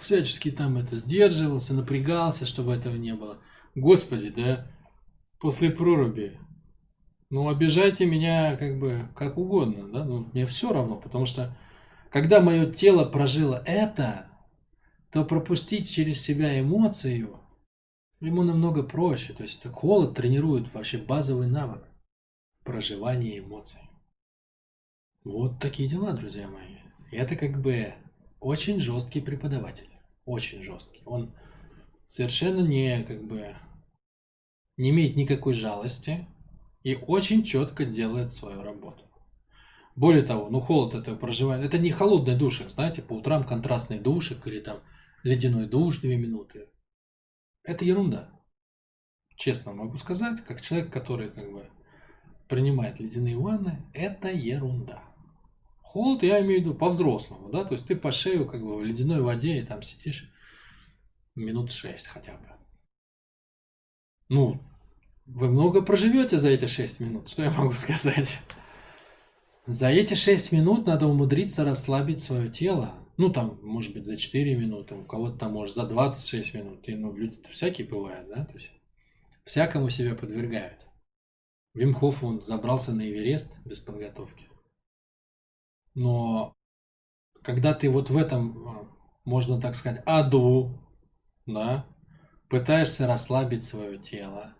всячески 0.01 0.51
там 0.51 0.77
это 0.77 0.97
сдерживался, 0.97 1.73
напрягался, 1.73 2.47
чтобы 2.47 2.75
этого 2.75 2.97
не 2.97 3.15
было. 3.15 3.39
Господи, 3.77 4.31
да, 4.31 4.73
после 5.39 5.71
проруби. 5.71 6.37
Ну, 7.31 7.49
обижайте 7.49 8.07
меня 8.07 8.57
как 8.57 8.81
бы 8.81 9.09
как 9.15 9.39
угодно, 9.39 9.89
да, 9.89 10.05
ну, 10.05 10.29
мне 10.33 10.47
все 10.47 10.73
равно, 10.73 10.97
потому 10.97 11.27
что 11.27 11.57
когда 12.11 12.41
мое 12.41 12.73
тело 12.73 13.05
прожило 13.05 13.63
это, 13.67 14.29
то 15.13 15.25
пропустить 15.25 15.89
через 15.89 16.21
себя 16.21 16.61
эмоцию 16.61 17.41
ему 18.21 18.43
намного 18.43 18.83
проще. 18.83 19.33
То 19.33 19.43
есть 19.43 19.67
холод 19.67 20.15
тренирует 20.17 20.73
вообще 20.73 20.99
базовый 20.99 21.49
навык 21.49 21.85
проживания 22.65 23.39
эмоций. 23.39 23.81
Вот 25.25 25.61
такие 25.61 25.89
дела, 25.89 26.13
друзья 26.13 26.49
мои. 26.49 26.77
Это 27.13 27.37
как 27.37 27.61
бы 27.61 27.95
очень 28.41 28.81
жесткий 28.81 29.21
преподаватель. 29.21 29.91
Очень 30.25 30.63
жесткий. 30.63 31.03
Он 31.05 31.35
совершенно 32.07 32.61
не 32.61 33.03
как 33.05 33.25
бы 33.25 33.57
не 34.77 34.91
имеет 34.91 35.17
никакой 35.17 35.55
жалости 35.55 36.27
и 36.83 36.95
очень 36.95 37.45
четко 37.45 37.85
делает 37.85 38.31
свою 38.31 38.63
работу. 38.63 39.05
Более 39.97 40.23
того, 40.23 40.51
ну 40.51 40.61
холод 40.61 40.95
это 40.95 41.17
проживает. 41.17 41.65
Это 41.65 41.79
не 41.79 41.91
холодный 41.91 42.37
душик, 42.37 42.69
знаете, 42.71 43.01
по 43.01 43.15
утрам 43.15 43.45
контрастный 43.45 43.99
душик 43.99 44.47
или 44.47 44.61
там 44.61 44.81
ледяной 45.23 45.67
душ 45.67 46.01
2 46.01 46.11
минуты. 46.11 46.69
Это 47.67 47.85
ерунда. 47.85 48.31
Честно 49.35 49.73
могу 49.73 49.99
сказать, 49.99 50.43
как 50.45 50.63
человек, 50.63 50.93
который 50.93 51.31
как 51.31 51.53
бы 51.53 51.69
принимает 52.49 53.01
ледяные 53.01 53.37
ванны, 53.37 53.83
это 53.93 54.31
ерунда. 54.31 55.03
Холод 55.83 56.23
я 56.23 56.41
имею 56.41 56.61
в 56.61 56.65
виду 56.65 56.75
по-взрослому, 56.75 57.49
да, 57.51 57.65
то 57.65 57.75
есть 57.75 57.87
ты 57.87 57.97
по 57.97 58.13
шею 58.13 58.47
как 58.47 58.63
бы 58.63 58.77
в 58.77 58.85
ледяной 58.85 59.21
воде 59.21 59.59
и 59.59 59.67
там 59.67 59.83
сидишь 59.83 60.31
минут 61.35 61.73
шесть 61.73 62.07
хотя 62.07 62.35
бы. 62.35 62.47
Ну, 64.29 64.61
вы 65.27 65.49
много 65.49 65.83
проживете 65.83 66.39
за 66.39 66.51
эти 66.51 66.67
шесть 66.67 67.01
минут, 67.01 67.29
что 67.29 67.43
я 67.43 67.51
могу 67.51 67.73
сказать? 67.75 68.39
За 69.67 69.89
эти 69.89 70.15
шесть 70.15 70.53
минут 70.53 70.87
надо 70.87 71.09
умудриться 71.09 71.65
расслабить 71.65 72.23
свое 72.23 72.49
тело, 72.49 72.95
ну, 73.17 73.31
там, 73.31 73.59
может 73.63 73.95
быть, 73.95 74.07
за 74.07 74.17
4 74.17 74.55
минуты, 74.55 74.95
у 74.95 75.05
кого-то 75.05 75.39
там, 75.39 75.53
может, 75.53 75.75
за 75.75 75.87
26 75.87 76.55
минут. 76.55 76.89
И, 76.89 76.95
ну, 76.95 77.15
люди-то 77.15 77.51
всякие 77.51 77.87
бывают, 77.87 78.29
да? 78.29 78.45
То 78.45 78.55
есть, 78.55 78.71
всякому 79.45 79.89
себя 79.89 80.15
подвергают. 80.15 80.87
Вимхоф, 81.75 82.25
он 82.25 82.43
забрался 82.43 82.93
на 82.95 83.03
Эверест 83.03 83.59
без 83.65 83.79
подготовки. 83.81 84.49
Но 85.95 86.55
когда 87.43 87.75
ты 87.75 87.91
вот 87.91 88.11
в 88.11 88.17
этом, 88.17 88.69
а, 88.69 88.89
можно 89.25 89.61
так 89.61 89.77
сказать, 89.77 90.03
аду, 90.05 90.79
да, 91.47 91.87
пытаешься 92.49 93.07
расслабить 93.07 93.65
свое 93.65 93.99
тело, 93.99 94.55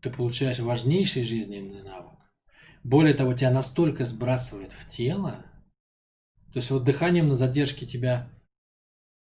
ты 0.00 0.10
получаешь 0.10 0.58
важнейший 0.58 1.24
жизненный 1.24 1.82
навык. 1.82 2.18
Более 2.82 3.14
того, 3.14 3.34
тебя 3.34 3.50
настолько 3.50 4.04
сбрасывает 4.04 4.72
в 4.72 4.88
тело, 4.88 5.44
то 6.52 6.58
есть 6.58 6.70
вот 6.70 6.84
дыханием 6.84 7.28
на 7.28 7.36
задержке 7.36 7.86
тебя 7.86 8.28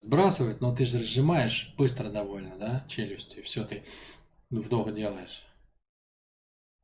сбрасывает, 0.00 0.60
но 0.60 0.74
ты 0.74 0.84
же 0.84 1.00
сжимаешь 1.00 1.74
быстро 1.76 2.08
довольно, 2.08 2.56
да, 2.58 2.84
челюстью, 2.88 3.44
все, 3.44 3.64
ты 3.64 3.84
вдох 4.50 4.94
делаешь. 4.94 5.44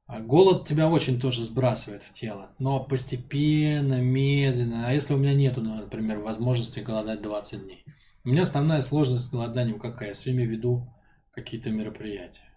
А 0.06 0.20
голод 0.20 0.68
тебя 0.68 0.88
очень 0.88 1.20
тоже 1.20 1.44
сбрасывает 1.44 2.02
в 2.02 2.12
тело, 2.12 2.54
но 2.60 2.78
постепенно, 2.78 4.00
медленно. 4.00 4.86
А 4.86 4.92
если 4.92 5.14
у 5.14 5.16
меня 5.16 5.34
нету, 5.34 5.62
ну, 5.62 5.74
например, 5.74 6.18
возможности 6.20 6.78
голодать 6.78 7.22
20 7.22 7.64
дней? 7.64 7.84
У 8.22 8.28
меня 8.28 8.42
основная 8.42 8.82
сложность 8.82 9.24
с 9.24 9.30
голоданием 9.30 9.80
какая? 9.80 10.08
Я 10.08 10.14
все 10.14 10.30
время 10.30 10.46
веду 10.46 10.86
какие-то 11.32 11.70
мероприятия. 11.70 12.48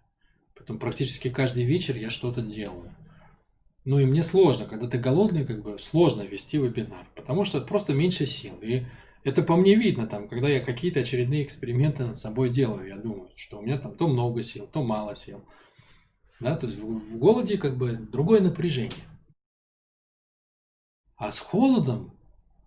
Потом 0.55 0.77
практически 0.77 1.29
каждый 1.29 1.63
вечер 1.63 1.95
я 1.95 2.11
что-то 2.11 2.41
делаю. 2.41 2.95
Ну 3.89 3.97
и 3.97 4.05
мне 4.05 4.21
сложно, 4.21 4.67
когда 4.67 4.87
ты 4.87 4.99
голодный, 4.99 5.47
как 5.47 5.63
бы 5.63 5.79
сложно 5.79 6.21
вести 6.21 6.59
вебинар, 6.59 7.07
потому 7.15 7.43
что 7.43 7.59
просто 7.59 7.91
меньше 7.91 8.27
сил. 8.27 8.53
И 8.61 8.85
это 9.23 9.41
по 9.41 9.55
мне 9.55 9.73
видно, 9.73 10.05
там, 10.05 10.27
когда 10.27 10.47
я 10.47 10.59
какие-то 10.59 10.99
очередные 10.99 11.41
эксперименты 11.41 12.05
над 12.05 12.19
собой 12.19 12.51
делаю, 12.51 12.87
я 12.87 12.97
думаю, 12.97 13.31
что 13.35 13.57
у 13.57 13.63
меня 13.63 13.79
там 13.79 13.97
то 13.97 14.07
много 14.07 14.43
сил, 14.43 14.67
то 14.67 14.83
мало 14.83 15.15
сил. 15.15 15.43
Да, 16.39 16.55
то 16.55 16.67
есть 16.67 16.77
в, 16.77 16.85
в 16.85 17.17
голоде 17.17 17.57
как 17.57 17.79
бы 17.79 17.93
другое 17.93 18.41
напряжение. 18.41 18.91
А 21.15 21.31
с 21.31 21.39
холодом, 21.39 22.15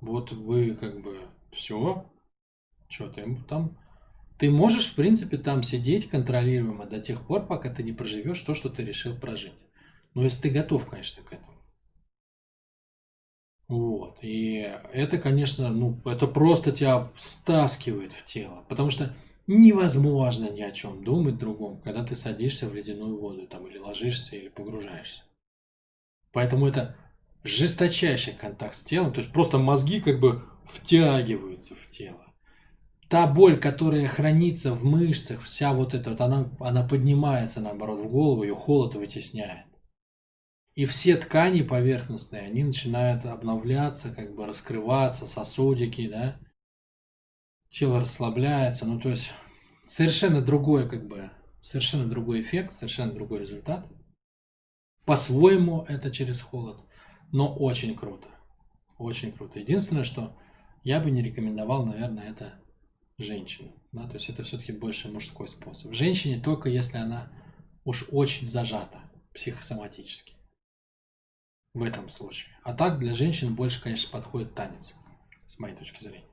вот 0.01 0.33
вы 0.33 0.75
как 0.75 1.03
бы 1.03 1.21
все, 1.53 2.05
что 2.89 3.09
ты 3.09 3.39
там, 3.49 3.79
ты 4.41 4.51
можешь 4.51 4.89
в 4.89 4.97
принципе 4.97 5.39
там 5.39 5.63
сидеть 5.63 6.09
контролируемо 6.09 6.85
до 6.87 7.01
тех 7.01 7.25
пор, 7.25 7.47
пока 7.47 7.73
ты 7.73 7.85
не 7.85 7.93
проживешь 7.93 8.41
то, 8.41 8.57
что 8.57 8.71
ты 8.71 8.83
решил 8.83 9.17
прожить. 9.17 9.55
Ну, 10.15 10.23
если 10.23 10.43
ты 10.43 10.51
готов, 10.51 10.87
конечно, 10.87 11.23
к 11.23 11.33
этому. 11.33 11.53
Вот. 13.69 14.19
И 14.23 14.71
это, 14.93 15.19
конечно, 15.19 15.71
ну, 15.71 16.01
это 16.05 16.27
просто 16.27 16.73
тебя 16.73 17.09
стаскивает 17.17 18.13
в 18.13 18.25
тело. 18.25 18.65
Потому 18.69 18.91
что 18.91 19.15
невозможно 19.47 20.51
ни 20.51 20.61
о 20.61 20.73
чем 20.73 21.03
думать 21.05 21.39
другом, 21.39 21.81
когда 21.81 22.05
ты 22.05 22.15
садишься 22.15 22.69
в 22.69 22.75
ледяную 22.75 23.19
воду, 23.19 23.47
там, 23.47 23.67
или 23.67 23.79
ложишься, 23.79 24.37
или 24.37 24.49
погружаешься. 24.49 25.23
Поэтому 26.33 26.67
это 26.67 26.97
жесточайший 27.45 28.35
контакт 28.35 28.75
с 28.75 28.83
телом, 28.83 29.13
то 29.13 29.21
есть 29.21 29.33
просто 29.33 29.59
мозги 29.59 30.01
как 30.01 30.21
бы 30.21 30.45
втягиваются 30.65 31.75
в 31.75 31.89
тело. 31.89 32.27
Та 33.09 33.27
боль, 33.27 33.59
которая 33.59 34.07
хранится 34.09 34.75
в 34.75 34.85
мышцах, 34.85 35.43
вся 35.43 35.73
вот 35.73 35.93
эта 35.93 36.11
вот, 36.11 36.21
она, 36.21 36.51
она 36.61 36.87
поднимается 36.87 37.61
наоборот 37.61 38.01
в 38.01 38.09
голову, 38.09 38.43
ее 38.43 38.55
холод 38.55 38.95
вытесняет. 38.95 39.67
И 40.75 40.87
все 40.87 41.17
ткани 41.17 41.63
поверхностные, 41.63 42.43
они 42.43 42.65
начинают 42.65 43.27
обновляться, 43.27 44.15
как 44.15 44.35
бы 44.35 44.47
раскрываться, 44.47 45.27
сосудики, 45.27 46.09
да. 46.09 46.39
Тело 47.69 48.01
расслабляется, 48.01 48.87
ну 48.87 48.99
то 48.99 49.11
есть 49.11 49.33
совершенно 49.85 50.41
другой, 50.41 50.89
как 50.89 51.07
бы, 51.07 51.31
совершенно 51.61 52.09
другой 52.09 52.41
эффект, 52.41 52.73
совершенно 52.73 53.13
другой 53.13 53.41
результат. 53.41 53.87
По-своему 55.05 55.85
это 55.89 56.11
через 56.11 56.41
холод, 56.41 56.81
но 57.33 57.55
очень 57.55 57.95
круто. 57.95 58.29
Очень 58.97 59.33
круто. 59.33 59.59
Единственное, 59.59 60.05
что 60.05 60.39
я 60.85 61.01
бы 61.01 61.11
не 61.11 61.23
рекомендовал, 61.23 61.85
наверное, 61.85 62.31
это 62.31 62.55
женщине. 63.19 63.75
Да? 63.91 64.07
То 64.07 64.15
есть 64.15 64.31
это 64.31 64.43
все-таки 64.43 64.73
больше 64.73 65.11
мужской 65.11 65.49
способ. 65.49 65.93
Женщине 65.93 66.41
только 66.41 66.69
если 66.69 66.99
она 66.99 67.31
уж 67.85 68.07
очень 68.11 68.47
зажата 68.47 69.01
психосоматически 69.35 70.35
в 71.75 71.83
этом 71.83 72.09
случае. 72.09 72.57
А 72.63 72.75
так 72.75 72.99
для 72.99 73.15
женщин 73.15 73.55
больше, 73.55 73.83
конечно, 73.83 74.11
подходит 74.11 74.55
танец, 74.55 74.95
с 75.47 75.59
моей 75.59 75.75
точки 75.75 76.03
зрения. 76.03 76.29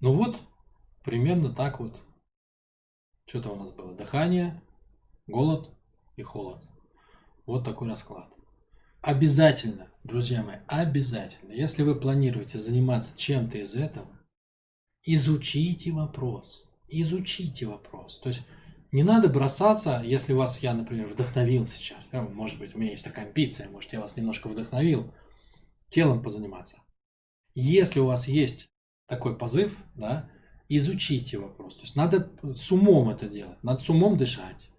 Ну 0.00 0.14
вот, 0.14 0.40
примерно 1.04 1.54
так 1.54 1.80
вот. 1.80 2.02
Что-то 3.26 3.50
у 3.50 3.56
нас 3.56 3.72
было. 3.72 3.94
Дыхание, 3.94 4.62
голод 5.26 5.70
и 6.16 6.22
холод. 6.22 6.62
Вот 7.46 7.64
такой 7.64 7.88
расклад. 7.88 8.32
Обязательно, 9.00 9.90
друзья 10.04 10.42
мои, 10.42 10.58
обязательно, 10.66 11.52
если 11.52 11.82
вы 11.82 11.94
планируете 11.94 12.58
заниматься 12.58 13.16
чем-то 13.16 13.58
из 13.58 13.74
этого, 13.74 14.08
изучите 15.04 15.92
вопрос. 15.92 16.64
Изучите 16.88 17.66
вопрос. 17.66 18.18
То 18.20 18.28
есть 18.28 18.42
не 18.92 19.02
надо 19.02 19.28
бросаться, 19.28 20.02
если 20.04 20.34
вас 20.34 20.60
я, 20.60 20.74
например, 20.74 21.08
вдохновил 21.08 21.66
сейчас. 21.66 22.12
Может 22.12 22.58
быть, 22.58 22.74
у 22.74 22.78
меня 22.78 22.92
есть 22.92 23.04
такая 23.04 23.26
амбиция, 23.26 23.68
может, 23.70 23.92
я 23.92 24.00
вас 24.00 24.16
немножко 24.16 24.48
вдохновил 24.48 25.12
телом 25.88 26.22
позаниматься. 26.22 26.78
Если 27.54 28.00
у 28.00 28.06
вас 28.06 28.28
есть 28.28 28.68
такой 29.06 29.36
позыв, 29.36 29.76
да, 29.94 30.30
изучите 30.68 31.38
вопрос. 31.38 31.76
То 31.76 31.82
есть 31.82 31.96
надо 31.96 32.30
с 32.54 32.70
умом 32.70 33.08
это 33.08 33.28
делать, 33.28 33.62
надо 33.62 33.80
с 33.82 33.88
умом 33.88 34.16
дышать, 34.16 34.70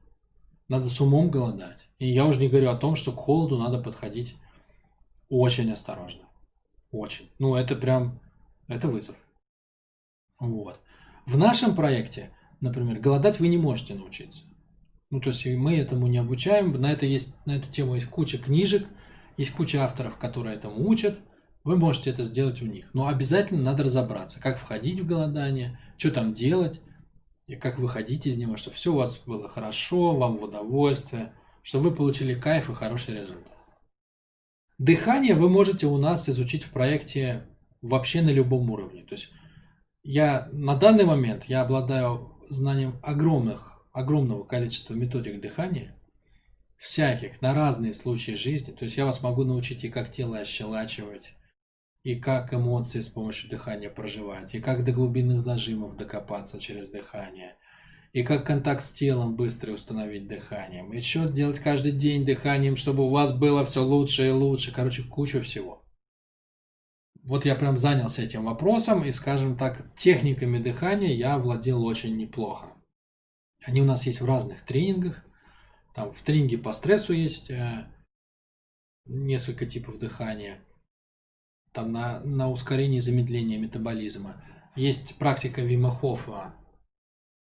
надо 0.68 0.90
с 0.90 1.02
умом 1.02 1.32
голодать. 1.32 1.90
И 1.98 2.10
я 2.10 2.26
уже 2.26 2.40
не 2.40 2.50
говорю 2.50 2.70
о 2.70 2.78
том, 2.78 2.96
что 2.96 3.12
к 3.12 3.18
холоду 3.18 3.58
надо 3.58 3.82
подходить 3.82 4.36
очень 5.30 5.72
осторожно. 5.72 6.30
Очень. 6.92 7.32
Ну, 7.40 7.56
это 7.56 7.76
прям, 7.76 8.20
это 8.68 8.88
вызов. 8.88 9.16
Вот. 10.40 10.80
В 11.26 11.38
нашем 11.38 11.76
проекте 11.76 12.36
например, 12.64 13.00
голодать 13.00 13.40
вы 13.40 13.50
не 13.50 13.58
можете 13.58 13.94
научиться. 13.94 14.42
Ну, 15.12 15.20
то 15.20 15.30
есть 15.30 15.46
мы 15.46 15.76
этому 15.76 16.08
не 16.08 16.18
обучаем, 16.18 16.72
на, 16.72 16.92
это 16.92 17.06
есть, 17.06 17.36
на 17.46 17.58
эту 17.58 17.70
тему 17.70 17.96
есть 17.96 18.08
куча 18.08 18.38
книжек, 18.38 18.88
есть 19.36 19.52
куча 19.52 19.84
авторов, 19.84 20.18
которые 20.18 20.56
этому 20.56 20.88
учат, 20.88 21.20
вы 21.66 21.76
можете 21.76 22.10
это 22.10 22.24
сделать 22.24 22.62
у 22.62 22.66
них. 22.66 22.90
Но 22.94 23.08
обязательно 23.08 23.62
надо 23.62 23.84
разобраться, 23.84 24.40
как 24.40 24.58
входить 24.58 25.02
в 25.02 25.06
голодание, 25.06 25.78
что 25.98 26.10
там 26.10 26.34
делать, 26.34 26.80
и 27.48 27.56
как 27.56 27.80
выходить 27.80 28.26
из 28.26 28.38
него, 28.38 28.56
чтобы 28.56 28.78
все 28.78 28.94
у 28.94 28.98
вас 28.98 29.18
было 29.18 29.50
хорошо, 29.50 30.16
вам 30.16 30.38
в 30.38 30.44
удовольствие, 30.44 31.34
чтобы 31.64 31.90
вы 31.90 31.96
получили 31.96 32.34
кайф 32.34 32.70
и 32.70 32.74
хороший 32.74 33.16
результат. 33.16 33.58
Дыхание 34.78 35.36
вы 35.36 35.50
можете 35.50 35.86
у 35.88 35.98
нас 35.98 36.30
изучить 36.30 36.64
в 36.64 36.72
проекте 36.72 37.46
вообще 37.82 38.22
на 38.22 38.30
любом 38.30 38.70
уровне. 38.72 39.04
То 39.04 39.16
есть 39.16 39.32
я 40.04 40.50
на 40.52 40.76
данный 40.76 41.06
момент 41.06 41.46
я 41.46 41.62
обладаю 41.62 42.33
знанием 42.50 43.00
огромных, 43.02 43.84
огромного 43.92 44.44
количества 44.44 44.94
методик 44.94 45.42
дыхания, 45.42 45.96
всяких, 46.78 47.42
на 47.42 47.54
разные 47.54 47.94
случаи 47.94 48.34
жизни. 48.34 48.72
То 48.72 48.86
есть 48.86 48.98
я 48.98 49.06
вас 49.06 49.24
могу 49.24 49.44
научить 49.44 49.84
и 49.84 49.90
как 49.90 50.12
тело 50.12 50.38
ощелачивать, 50.38 51.34
и 52.04 52.16
как 52.16 52.54
эмоции 52.54 53.00
с 53.00 53.08
помощью 53.08 53.50
дыхания 53.50 53.90
проживать, 53.90 54.54
и 54.54 54.60
как 54.60 54.84
до 54.84 54.92
глубинных 54.92 55.44
зажимов 55.44 55.96
докопаться 55.96 56.60
через 56.60 56.90
дыхание, 56.90 57.56
и 58.12 58.24
как 58.24 58.46
контакт 58.46 58.84
с 58.84 58.92
телом 58.92 59.36
быстро 59.36 59.72
установить 59.72 60.28
дыханием, 60.28 60.92
и 60.92 61.02
что 61.02 61.30
делать 61.30 61.60
каждый 61.60 61.94
день 61.94 62.26
дыханием, 62.26 62.76
чтобы 62.76 63.06
у 63.06 63.10
вас 63.10 63.38
было 63.38 63.64
все 63.66 63.84
лучше 63.84 64.28
и 64.28 64.32
лучше. 64.32 64.74
Короче, 64.74 65.04
куча 65.04 65.42
всего. 65.42 65.83
Вот 67.24 67.46
я 67.46 67.56
прям 67.56 67.78
занялся 67.78 68.22
этим 68.22 68.44
вопросом, 68.46 69.04
и, 69.06 69.12
скажем 69.14 69.58
так, 69.58 69.96
техниками 69.96 70.62
дыхания 70.62 71.14
я 71.14 71.38
владел 71.38 71.86
очень 71.86 72.18
неплохо. 72.18 72.74
Они 73.66 73.82
у 73.82 73.86
нас 73.86 74.06
есть 74.06 74.20
в 74.20 74.26
разных 74.26 74.64
тренингах. 74.64 75.26
Там 75.96 76.12
в 76.12 76.22
тренинге 76.22 76.58
по 76.58 76.74
стрессу 76.74 77.14
есть 77.14 77.50
э, 77.50 77.88
несколько 79.06 79.66
типов 79.66 80.00
дыхания. 80.00 80.60
Там 81.72 81.94
на, 81.94 82.20
на 82.22 82.52
ускорение 82.52 83.02
замедления 83.02 83.58
метаболизма. 83.58 84.44
Есть 84.76 85.16
практика 85.16 85.62
Вима 85.62 85.92
Хофа. 85.92 86.54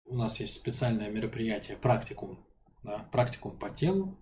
У 0.05 0.15
нас 0.15 0.39
есть 0.39 0.55
специальное 0.55 1.09
мероприятие, 1.11 1.77
практикум. 1.77 2.43
Да, 2.83 2.99
практикум 3.11 3.59
по 3.59 3.69
телу. 3.69 4.17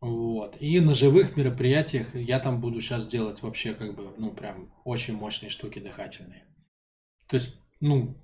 Вот. 0.00 0.56
И 0.60 0.80
на 0.80 0.94
живых 0.94 1.36
мероприятиях 1.36 2.14
я 2.14 2.38
там 2.38 2.60
буду 2.60 2.80
сейчас 2.80 3.06
делать 3.06 3.42
вообще 3.42 3.74
как 3.74 3.94
бы, 3.94 4.12
ну, 4.18 4.32
прям 4.32 4.72
очень 4.84 5.14
мощные 5.14 5.50
штуки 5.50 5.78
дыхательные. 5.78 6.44
То 7.28 7.36
есть, 7.36 7.56
ну, 7.80 8.16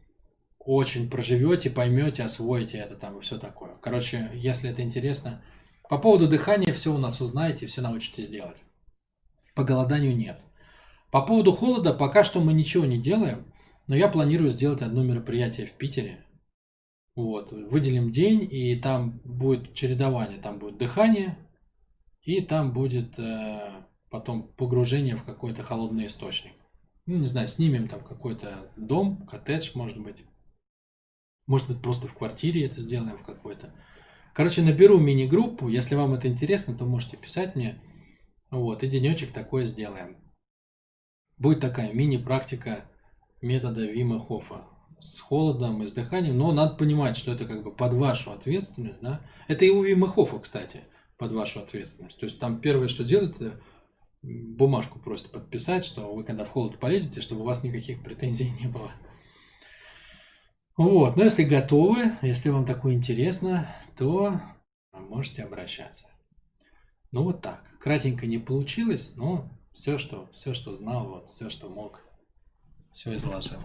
очень 0.59 1.09
проживете, 1.09 1.71
поймете, 1.71 2.23
освоите 2.23 2.79
это 2.79 2.97
там 2.97 3.19
и 3.19 3.21
все 3.23 3.39
такое. 3.39 3.77
Короче, 3.81 4.31
если 4.35 4.71
это 4.71 4.83
интересно, 4.83 5.43
по 5.89 5.99
поводу 5.99 6.29
дыхания 6.29 6.73
все 6.73 6.95
у 6.95 6.99
нас 6.99 7.21
узнаете, 7.21 7.67
все 7.67 7.81
научитесь 7.81 8.29
делать. 8.29 8.59
По 9.55 9.65
голоданию 9.65 10.15
нет. 10.15 10.41
По 11.11 11.23
поводу 11.23 11.53
холода 11.53 11.93
пока 11.93 12.23
что 12.23 12.41
мы 12.41 12.53
ничего 12.53 12.85
не 12.85 12.99
делаем, 12.99 13.53
но 13.87 13.97
я 13.97 14.09
планирую 14.09 14.51
сделать 14.51 14.83
одно 14.83 15.03
мероприятие 15.03 15.67
в 15.67 15.73
Питере. 15.73 16.25
Вот, 17.17 17.51
выделим 17.51 18.13
день, 18.13 18.47
и 18.49 18.77
там 18.77 19.21
будет 19.25 19.75
чередование, 19.75 20.39
там 20.39 20.59
будет 20.59 20.79
дыхание, 20.79 21.37
и 22.23 22.41
там 22.43 22.73
будет 22.73 23.19
э, 23.19 23.85
потом 24.11 24.53
погружение 24.55 25.17
в 25.17 25.25
какой-то 25.25 25.63
холодный 25.63 26.07
источник. 26.07 26.53
Ну, 27.07 27.17
не 27.17 27.27
знаю, 27.27 27.49
снимем 27.49 27.89
там 27.89 28.05
какой-то 28.05 28.71
дом, 28.77 29.27
коттедж, 29.27 29.71
может 29.75 29.99
быть. 29.99 30.25
Может 31.47 31.69
быть, 31.69 31.83
просто 31.83 32.09
в 32.09 32.15
квартире 32.15 32.67
это 32.67 32.81
сделаем 32.81 33.17
в 33.17 33.25
какой-то. 33.25 33.75
Короче, 34.35 34.63
наберу 34.63 34.99
мини-группу. 34.99 35.69
Если 35.69 35.95
вам 35.95 36.15
это 36.15 36.29
интересно, 36.29 36.75
то 36.75 36.85
можете 36.85 37.17
писать 37.17 37.57
мне. 37.57 37.83
Вот, 38.51 38.83
и 38.83 38.89
денечек 38.89 39.33
такое 39.33 39.65
сделаем. 39.65 40.19
Будет 41.39 41.61
такая 41.61 41.93
мини-практика 41.93 42.85
метода 43.41 43.85
Вима 43.87 44.21
Хофа 44.21 44.67
с 44.99 45.19
холодом 45.19 45.83
и 45.83 45.87
с 45.87 45.93
дыханием. 45.93 46.37
Но 46.37 46.53
надо 46.53 46.77
понимать, 46.77 47.17
что 47.17 47.33
это 47.33 47.47
как 47.47 47.65
бы 47.65 47.75
под 47.75 47.95
вашу 47.95 48.31
ответственность. 48.31 49.01
Да? 49.01 49.23
Это 49.49 49.65
и 49.65 49.71
у 49.71 49.83
Вима 49.83 50.07
Хофа, 50.07 50.39
кстати 50.39 50.83
под 51.21 51.33
вашу 51.33 51.61
ответственность. 51.61 52.19
То 52.19 52.25
есть 52.25 52.41
там 52.41 52.63
первое, 52.63 52.89
что 52.89 53.05
делать, 53.05 53.37
это 53.37 53.61
бумажку 54.23 54.99
просто 54.99 55.29
подписать, 55.29 55.85
что 55.85 56.15
вы 56.15 56.25
когда 56.25 56.47
в 56.47 56.49
холод 56.49 56.81
полезете, 56.81 57.21
чтобы 57.21 57.43
у 57.43 57.45
вас 57.45 57.63
никаких 57.63 58.03
претензий 58.03 58.51
не 58.59 58.67
было. 58.67 58.91
Вот, 60.79 61.17
но 61.17 61.25
если 61.25 61.45
готовы, 61.45 62.17
если 62.23 62.49
вам 62.49 62.65
такое 62.65 62.95
интересно, 62.95 63.69
то 63.99 64.41
можете 64.95 65.43
обращаться. 65.43 66.09
Ну 67.13 67.25
вот 67.25 67.43
так. 67.43 67.65
Кратенько 67.81 68.27
не 68.27 68.39
получилось, 68.39 69.13
но 69.15 69.51
все, 69.75 69.99
что, 69.99 70.31
все, 70.33 70.55
что 70.55 70.75
знал, 70.75 71.07
вот, 71.07 71.29
все, 71.29 71.51
что 71.51 71.69
мог, 71.69 72.01
все 72.95 73.15
изложил. 73.15 73.61